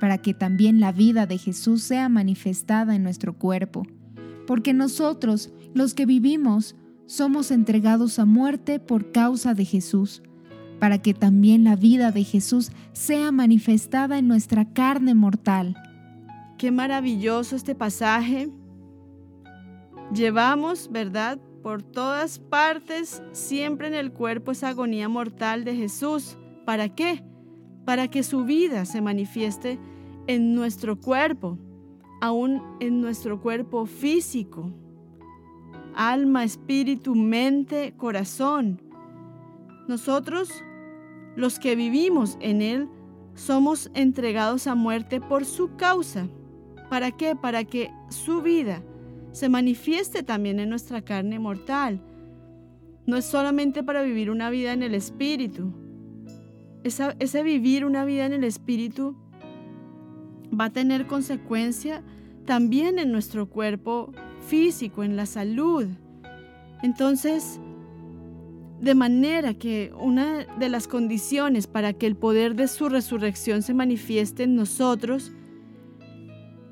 para 0.01 0.19
que 0.19 0.35
también 0.35 0.81
la 0.81 0.93
vida 0.93 1.27
de 1.27 1.39
Jesús 1.39 1.83
sea 1.83 2.09
manifestada 2.09 2.95
en 2.95 3.03
nuestro 3.03 3.39
cuerpo. 3.39 3.87
Porque 4.47 4.75
nosotros, 4.75 5.53
los 5.75 5.95
que 5.95 6.07
vivimos, 6.07 6.77
somos 7.07 7.51
entregados 7.51 8.19
a 8.19 8.25
muerte 8.25 8.81
por 8.81 9.13
causa 9.13 9.55
de 9.55 9.65
Jesús, 9.65 10.23
para 10.81 10.99
que 10.99 11.15
también 11.15 11.63
la 11.63 11.77
vida 11.77 12.11
de 12.11 12.25
Jesús 12.25 12.73
sea 12.93 13.31
manifestada 13.31 14.19
en 14.19 14.27
nuestra 14.27 14.73
carne 14.73 15.15
mortal. 15.15 15.77
Qué 16.59 16.71
maravilloso 16.71 17.55
este 17.55 17.75
pasaje. 17.75 18.51
Llevamos, 20.13 20.91
¿verdad? 20.91 21.39
Por 21.63 21.85
todas 21.85 22.41
partes, 22.41 23.23
siempre 23.31 23.87
en 23.87 23.95
el 23.95 24.13
cuerpo 24.13 24.51
esa 24.51 24.71
agonía 24.71 25.09
mortal 25.09 25.63
de 25.65 25.77
Jesús. 25.77 26.37
¿Para 26.65 26.89
qué? 26.89 27.23
Para 27.85 28.09
que 28.09 28.25
su 28.25 28.45
vida 28.45 28.85
se 28.85 29.01
manifieste 29.01 29.79
en 30.27 30.57
nuestro 30.57 31.01
cuerpo, 31.01 31.59
aún 32.21 32.63
en 32.81 33.01
nuestro 33.01 33.41
cuerpo 33.41 33.87
físico. 33.87 34.73
Alma, 35.95 36.43
espíritu, 36.43 37.15
mente, 37.15 37.95
corazón. 37.97 38.83
Nosotros, 39.87 40.51
los 41.37 41.61
que 41.61 41.77
vivimos 41.77 42.39
en 42.41 42.61
Él, 42.61 42.89
somos 43.35 43.89
entregados 43.95 44.67
a 44.67 44.75
muerte 44.75 45.21
por 45.21 45.45
su 45.45 45.77
causa. 45.77 46.27
¿Para 46.91 47.13
qué? 47.13 47.37
Para 47.37 47.63
que 47.65 47.91
su 48.09 48.43
vida 48.43 48.83
se 49.33 49.49
manifieste 49.49 50.22
también 50.22 50.61
en 50.61 50.68
nuestra 50.68 51.03
carne 51.03 51.39
mortal. 51.39 52.01
No 53.07 53.16
es 53.16 53.24
solamente 53.24 53.83
para 53.83 54.03
vivir 54.03 54.30
una 54.30 54.51
vida 54.51 54.72
en 54.72 54.83
el 54.83 54.95
espíritu. 54.95 55.72
Esa- 56.85 57.16
ese 57.18 57.43
vivir 57.43 57.85
una 57.85 58.05
vida 58.05 58.26
en 58.26 58.33
el 58.33 58.45
espíritu 58.45 59.16
va 60.59 60.66
a 60.66 60.70
tener 60.70 61.07
consecuencia 61.07 62.03
también 62.45 62.99
en 62.99 63.11
nuestro 63.11 63.49
cuerpo 63.49 64.12
físico, 64.47 65.03
en 65.03 65.16
la 65.16 65.26
salud. 65.26 65.87
Entonces, 66.83 67.61
de 68.80 68.95
manera 68.97 69.55
que 69.55 69.93
una 69.99 70.45
de 70.59 70.68
las 70.68 70.89
condiciones 70.89 71.68
para 71.68 71.93
que 71.93 72.07
el 72.07 72.16
poder 72.16 72.57
de 72.57 72.66
su 72.66 72.89
resurrección 72.89 73.62
se 73.62 73.74
manifieste 73.74 74.43
en 74.43 74.57
nosotros 74.57 75.30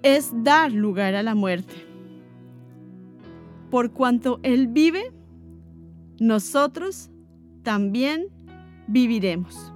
es 0.02 0.32
dar 0.42 0.72
lugar 0.72 1.14
a 1.14 1.22
la 1.22 1.36
muerte. 1.36 1.89
Por 3.70 3.92
cuanto 3.92 4.40
Él 4.42 4.66
vive, 4.66 5.12
nosotros 6.18 7.10
también 7.62 8.26
viviremos. 8.88 9.72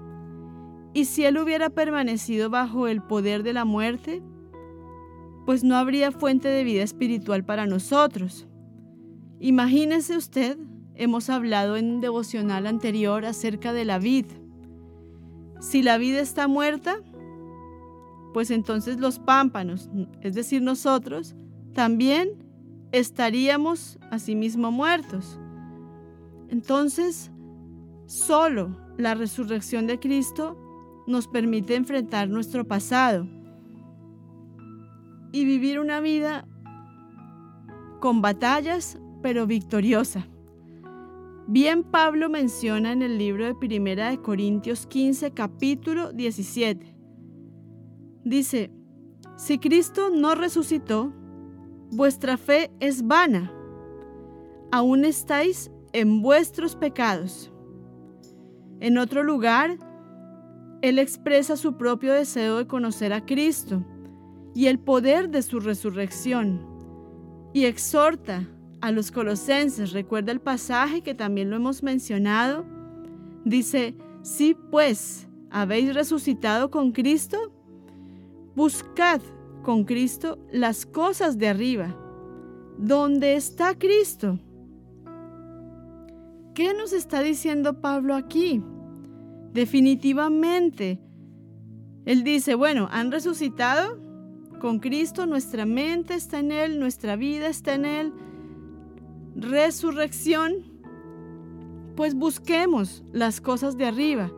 Y 0.92 1.06
si 1.06 1.24
Él 1.24 1.38
hubiera 1.38 1.70
permanecido 1.70 2.50
bajo 2.50 2.86
el 2.88 3.02
poder 3.02 3.42
de 3.42 3.52
la 3.52 3.64
muerte, 3.64 4.22
pues 5.46 5.64
no 5.64 5.76
habría 5.76 6.12
fuente 6.12 6.48
de 6.48 6.64
vida 6.64 6.82
espiritual 6.82 7.44
para 7.44 7.66
nosotros. 7.66 8.46
Imagínese 9.40 10.16
usted, 10.16 10.58
hemos 10.94 11.28
hablado 11.30 11.76
en 11.76 11.94
un 11.94 12.00
devocional 12.00 12.66
anterior 12.66 13.24
acerca 13.24 13.72
de 13.72 13.84
la 13.84 13.98
vid. 13.98 14.26
Si 15.60 15.82
la 15.82 15.98
vida 15.98 16.20
está 16.20 16.48
muerta, 16.48 16.96
pues 18.32 18.50
entonces 18.50 18.98
los 18.98 19.18
pámpanos, 19.18 19.90
es 20.20 20.34
decir, 20.34 20.62
nosotros, 20.62 21.34
también 21.72 22.43
estaríamos 22.94 23.98
asimismo 24.12 24.70
muertos. 24.70 25.40
Entonces, 26.48 27.32
solo 28.06 28.76
la 28.96 29.16
resurrección 29.16 29.88
de 29.88 29.98
Cristo 29.98 30.56
nos 31.08 31.26
permite 31.26 31.74
enfrentar 31.74 32.28
nuestro 32.28 32.64
pasado 32.64 33.26
y 35.32 35.44
vivir 35.44 35.80
una 35.80 35.98
vida 35.98 36.46
con 38.00 38.22
batallas, 38.22 38.96
pero 39.22 39.48
victoriosa. 39.48 40.28
Bien 41.48 41.82
Pablo 41.82 42.30
menciona 42.30 42.92
en 42.92 43.02
el 43.02 43.18
libro 43.18 43.44
de 43.44 43.56
Primera 43.56 44.10
de 44.10 44.18
Corintios 44.18 44.86
15, 44.86 45.32
capítulo 45.32 46.12
17. 46.12 46.94
Dice, 48.24 48.70
si 49.36 49.58
Cristo 49.58 50.10
no 50.10 50.36
resucitó, 50.36 51.12
vuestra 51.90 52.36
fe 52.36 52.70
es 52.80 53.06
vana. 53.06 53.52
Aún 54.70 55.04
estáis 55.04 55.70
en 55.92 56.22
vuestros 56.22 56.76
pecados. 56.76 57.52
En 58.80 58.98
otro 58.98 59.22
lugar, 59.22 59.78
él 60.82 60.98
expresa 60.98 61.56
su 61.56 61.76
propio 61.76 62.12
deseo 62.12 62.58
de 62.58 62.66
conocer 62.66 63.12
a 63.12 63.24
Cristo 63.24 63.84
y 64.54 64.66
el 64.66 64.78
poder 64.78 65.30
de 65.30 65.42
su 65.42 65.60
resurrección 65.60 66.66
y 67.52 67.64
exhorta 67.64 68.46
a 68.80 68.90
los 68.90 69.10
colosenses, 69.10 69.92
recuerda 69.92 70.32
el 70.32 70.40
pasaje 70.40 71.00
que 71.00 71.14
también 71.14 71.48
lo 71.48 71.56
hemos 71.56 71.82
mencionado, 71.82 72.66
dice, 73.44 73.94
si 74.22 74.54
pues 74.54 75.28
habéis 75.50 75.94
resucitado 75.94 76.70
con 76.70 76.92
Cristo, 76.92 77.52
buscad 78.54 79.20
con 79.64 79.84
Cristo 79.84 80.38
las 80.52 80.86
cosas 80.86 81.38
de 81.38 81.48
arriba, 81.48 81.96
donde 82.78 83.34
está 83.34 83.76
Cristo. 83.76 84.38
¿Qué 86.54 86.72
nos 86.74 86.92
está 86.92 87.20
diciendo 87.20 87.80
Pablo 87.80 88.14
aquí? 88.14 88.62
Definitivamente, 89.52 91.00
él 92.04 92.22
dice, 92.22 92.54
bueno, 92.54 92.88
han 92.92 93.10
resucitado 93.10 93.98
con 94.60 94.78
Cristo, 94.78 95.26
nuestra 95.26 95.66
mente 95.66 96.14
está 96.14 96.38
en 96.38 96.52
Él, 96.52 96.78
nuestra 96.78 97.16
vida 97.16 97.48
está 97.48 97.74
en 97.74 97.84
Él, 97.84 98.12
resurrección, 99.34 100.52
pues 101.96 102.14
busquemos 102.14 103.04
las 103.12 103.40
cosas 103.40 103.76
de 103.76 103.86
arriba, 103.86 104.30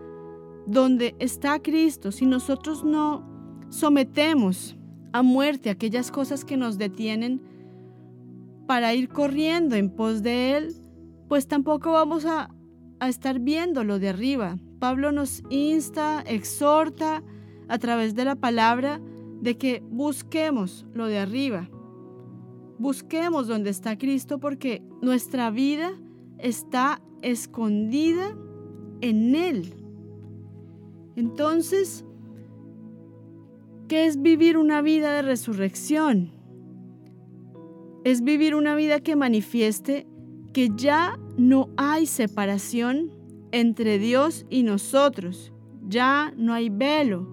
donde 0.67 1.15
está 1.19 1.61
Cristo. 1.61 2.13
Si 2.13 2.27
nosotros 2.27 2.85
no 2.85 3.25
sometemos 3.69 4.77
a 5.13 5.23
muerte 5.23 5.71
aquellas 5.71 6.11
cosas 6.11 6.45
que 6.45 6.57
nos 6.57 6.79
detienen 6.79 7.41
para 8.67 8.95
ir 8.95 9.09
corriendo 9.09 9.77
en 9.77 9.91
pos 9.91 10.23
de 10.23 10.57
Él, 10.57 10.75
pues 11.29 11.47
tampoco 11.47 11.93
vamos 11.93 12.25
a 12.25 12.51
a 13.01 13.09
estar 13.09 13.41
viendo 13.41 13.85
lo 13.85 13.99
de 13.99 14.09
arriba. 14.09 14.59
Pablo 14.79 15.13
nos 15.13 15.43
insta, 15.51 16.23
exhorta 16.23 17.23
a 17.69 17.79
través 17.79 18.15
de 18.15 18.25
la 18.25 18.37
palabra 18.37 19.01
de 19.41 19.57
que 19.57 19.83
busquemos 19.91 20.87
lo 20.93 21.07
de 21.07 21.19
arriba. 21.19 21.69
Busquemos 22.79 23.49
donde 23.49 23.71
está 23.71 23.97
Cristo 23.97 24.39
porque 24.39 24.83
nuestra 25.03 25.51
vida 25.51 25.93
está 26.39 27.01
escondida 27.23 28.37
en 29.01 29.35
Él. 29.35 29.75
Entonces, 31.17 32.05
¿qué 33.89 34.07
es 34.07 34.21
vivir 34.21 34.57
una 34.57 34.83
vida 34.83 35.13
de 35.13 35.23
resurrección? 35.23 36.33
Es 38.05 38.23
vivir 38.23 38.55
una 38.55 38.75
vida 38.75 39.01
que 39.01 39.17
manifieste 39.17 40.07
que 40.53 40.71
ya 40.77 41.19
no 41.37 41.69
hay 41.77 42.07
separación 42.07 43.13
entre 43.53 43.99
Dios 43.99 44.47
y 44.49 44.63
nosotros, 44.63 45.53
ya 45.87 46.33
no 46.37 46.53
hay 46.53 46.69
velo, 46.69 47.29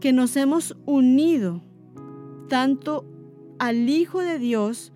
que 0.00 0.12
nos 0.12 0.36
hemos 0.36 0.76
unido 0.86 1.62
tanto 2.48 3.04
al 3.58 3.88
Hijo 3.88 4.20
de 4.20 4.38
Dios 4.38 4.92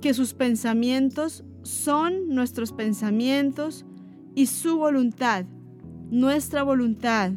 que 0.00 0.14
sus 0.14 0.34
pensamientos 0.34 1.44
son 1.62 2.28
nuestros 2.28 2.72
pensamientos 2.72 3.84
y 4.34 4.46
su 4.46 4.76
voluntad, 4.76 5.46
nuestra 6.10 6.62
voluntad, 6.62 7.32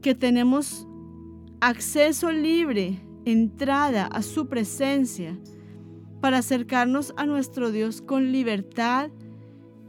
que 0.00 0.14
tenemos 0.14 0.87
acceso 1.60 2.30
libre, 2.30 3.00
entrada 3.24 4.06
a 4.06 4.22
su 4.22 4.48
presencia 4.48 5.38
para 6.20 6.38
acercarnos 6.38 7.12
a 7.16 7.26
nuestro 7.26 7.70
Dios 7.70 8.02
con 8.02 8.32
libertad 8.32 9.10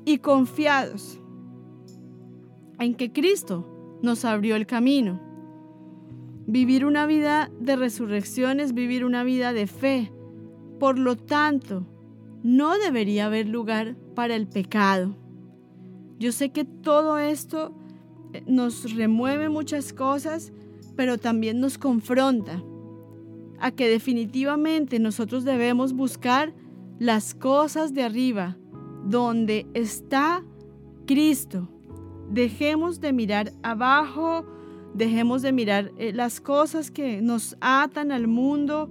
y 0.05 0.19
confiados 0.19 1.19
en 2.79 2.95
que 2.95 3.11
Cristo 3.11 3.99
nos 4.01 4.25
abrió 4.25 4.55
el 4.55 4.65
camino. 4.65 5.19
Vivir 6.47 6.85
una 6.85 7.05
vida 7.05 7.51
de 7.59 7.75
resurrección 7.75 8.59
es 8.59 8.73
vivir 8.73 9.05
una 9.05 9.23
vida 9.23 9.53
de 9.53 9.67
fe. 9.67 10.11
Por 10.79 10.97
lo 10.97 11.15
tanto, 11.15 11.85
no 12.41 12.77
debería 12.79 13.25
haber 13.25 13.47
lugar 13.47 13.95
para 14.15 14.35
el 14.35 14.47
pecado. 14.47 15.15
Yo 16.17 16.31
sé 16.31 16.51
que 16.51 16.65
todo 16.65 17.17
esto 17.19 17.75
eh, 18.33 18.43
nos 18.47 18.93
remueve 18.95 19.49
muchas 19.49 19.93
cosas, 19.93 20.51
pero 20.99 21.17
también 21.17 21.61
nos 21.61 21.77
confronta 21.77 22.61
a 23.57 23.71
que 23.71 23.87
definitivamente 23.87 24.99
nosotros 24.99 25.45
debemos 25.45 25.93
buscar 25.93 26.53
las 26.99 27.33
cosas 27.33 27.93
de 27.93 28.03
arriba, 28.03 28.57
donde 29.05 29.65
está 29.73 30.43
Cristo. 31.07 31.69
Dejemos 32.29 32.99
de 32.99 33.13
mirar 33.13 33.53
abajo, 33.63 34.45
dejemos 34.93 35.41
de 35.41 35.53
mirar 35.53 35.93
eh, 35.97 36.11
las 36.11 36.41
cosas 36.41 36.91
que 36.91 37.21
nos 37.21 37.55
atan 37.61 38.11
al 38.11 38.27
mundo, 38.27 38.89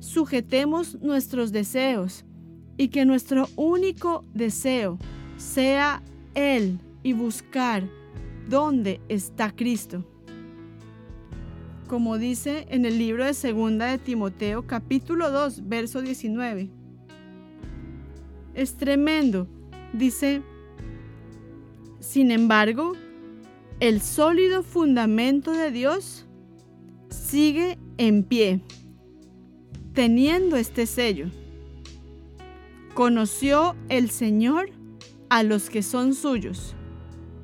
sujetemos 0.00 1.00
nuestros 1.00 1.50
deseos 1.50 2.26
y 2.76 2.88
que 2.88 3.06
nuestro 3.06 3.48
único 3.56 4.22
deseo 4.34 4.98
sea 5.38 6.02
Él 6.34 6.78
y 7.02 7.14
buscar 7.14 7.88
dónde 8.50 9.00
está 9.08 9.50
Cristo. 9.50 10.04
Como 11.88 12.18
dice 12.18 12.66
en 12.68 12.84
el 12.84 12.98
libro 12.98 13.24
de 13.24 13.32
Segunda 13.32 13.86
de 13.86 13.96
Timoteo 13.96 14.66
capítulo 14.66 15.30
2, 15.30 15.68
verso 15.68 16.02
19. 16.02 16.68
Es 18.52 18.76
tremendo. 18.76 19.48
Dice, 19.94 20.42
sin 21.98 22.30
embargo, 22.30 22.92
el 23.80 24.02
sólido 24.02 24.62
fundamento 24.62 25.52
de 25.52 25.70
Dios 25.70 26.26
sigue 27.08 27.78
en 27.96 28.22
pie, 28.22 28.60
teniendo 29.94 30.56
este 30.56 30.84
sello. 30.84 31.30
Conoció 32.92 33.76
el 33.88 34.10
Señor 34.10 34.68
a 35.30 35.42
los 35.42 35.70
que 35.70 35.82
son 35.82 36.12
suyos, 36.12 36.74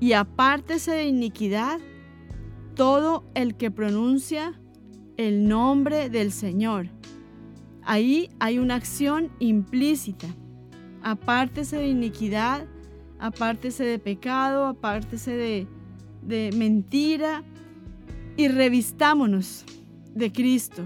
y 0.01 0.13
apártese 0.13 0.91
de 0.91 1.05
iniquidad 1.05 1.81
todo 2.75 3.25
el 3.35 3.57
que 3.57 3.71
pronuncia 3.71 4.59
el 5.17 5.49
nombre 5.49 6.11
del 6.11 6.33
Señor. 6.33 6.89
Ahí 7.83 8.31
hay 8.41 8.59
una 8.59 8.77
acción 8.77 9.31
implícita. 9.39 10.27
Apártese 11.03 11.77
de 11.77 11.89
iniquidad, 11.89 12.67
apártese 13.19 13.85
de 13.85 13.99
pecado, 13.99 14.67
apártese 14.67 15.33
de, 15.33 15.67
de 16.23 16.51
mentira 16.57 17.45
y 18.37 18.49
revistámonos 18.49 19.65
de 20.15 20.33
Cristo. 20.33 20.83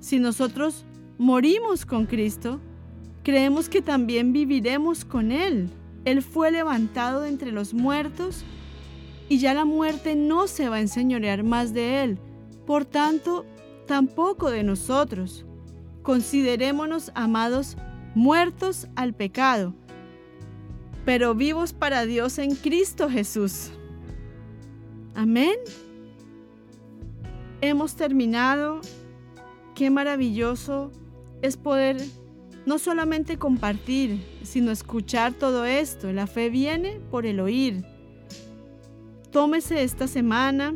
Si 0.00 0.18
nosotros 0.18 0.84
morimos 1.18 1.84
con 1.84 2.06
Cristo, 2.06 2.60
creemos 3.22 3.68
que 3.68 3.82
también 3.82 4.32
viviremos 4.32 5.04
con 5.04 5.32
Él. 5.32 5.68
Él 6.04 6.22
fue 6.22 6.50
levantado 6.50 7.20
de 7.20 7.28
entre 7.28 7.52
los 7.52 7.74
muertos 7.74 8.44
y 9.32 9.38
ya 9.38 9.54
la 9.54 9.64
muerte 9.64 10.14
no 10.14 10.46
se 10.46 10.68
va 10.68 10.76
a 10.76 10.80
enseñorear 10.80 11.42
más 11.42 11.72
de 11.72 12.04
Él. 12.04 12.18
Por 12.66 12.84
tanto, 12.84 13.46
tampoco 13.86 14.50
de 14.50 14.62
nosotros. 14.62 15.46
Considerémonos, 16.02 17.10
amados, 17.14 17.78
muertos 18.14 18.88
al 18.94 19.14
pecado, 19.14 19.72
pero 21.06 21.34
vivos 21.34 21.72
para 21.72 22.04
Dios 22.04 22.36
en 22.36 22.54
Cristo 22.56 23.08
Jesús. 23.08 23.70
Amén. 25.14 25.56
Hemos 27.62 27.96
terminado. 27.96 28.82
Qué 29.74 29.88
maravilloso 29.88 30.92
es 31.40 31.56
poder 31.56 31.96
no 32.66 32.78
solamente 32.78 33.38
compartir, 33.38 34.22
sino 34.42 34.70
escuchar 34.70 35.32
todo 35.32 35.64
esto. 35.64 36.12
La 36.12 36.26
fe 36.26 36.50
viene 36.50 37.00
por 37.10 37.24
el 37.24 37.40
oír. 37.40 37.91
Tómese 39.32 39.82
esta 39.82 40.06
semana 40.06 40.74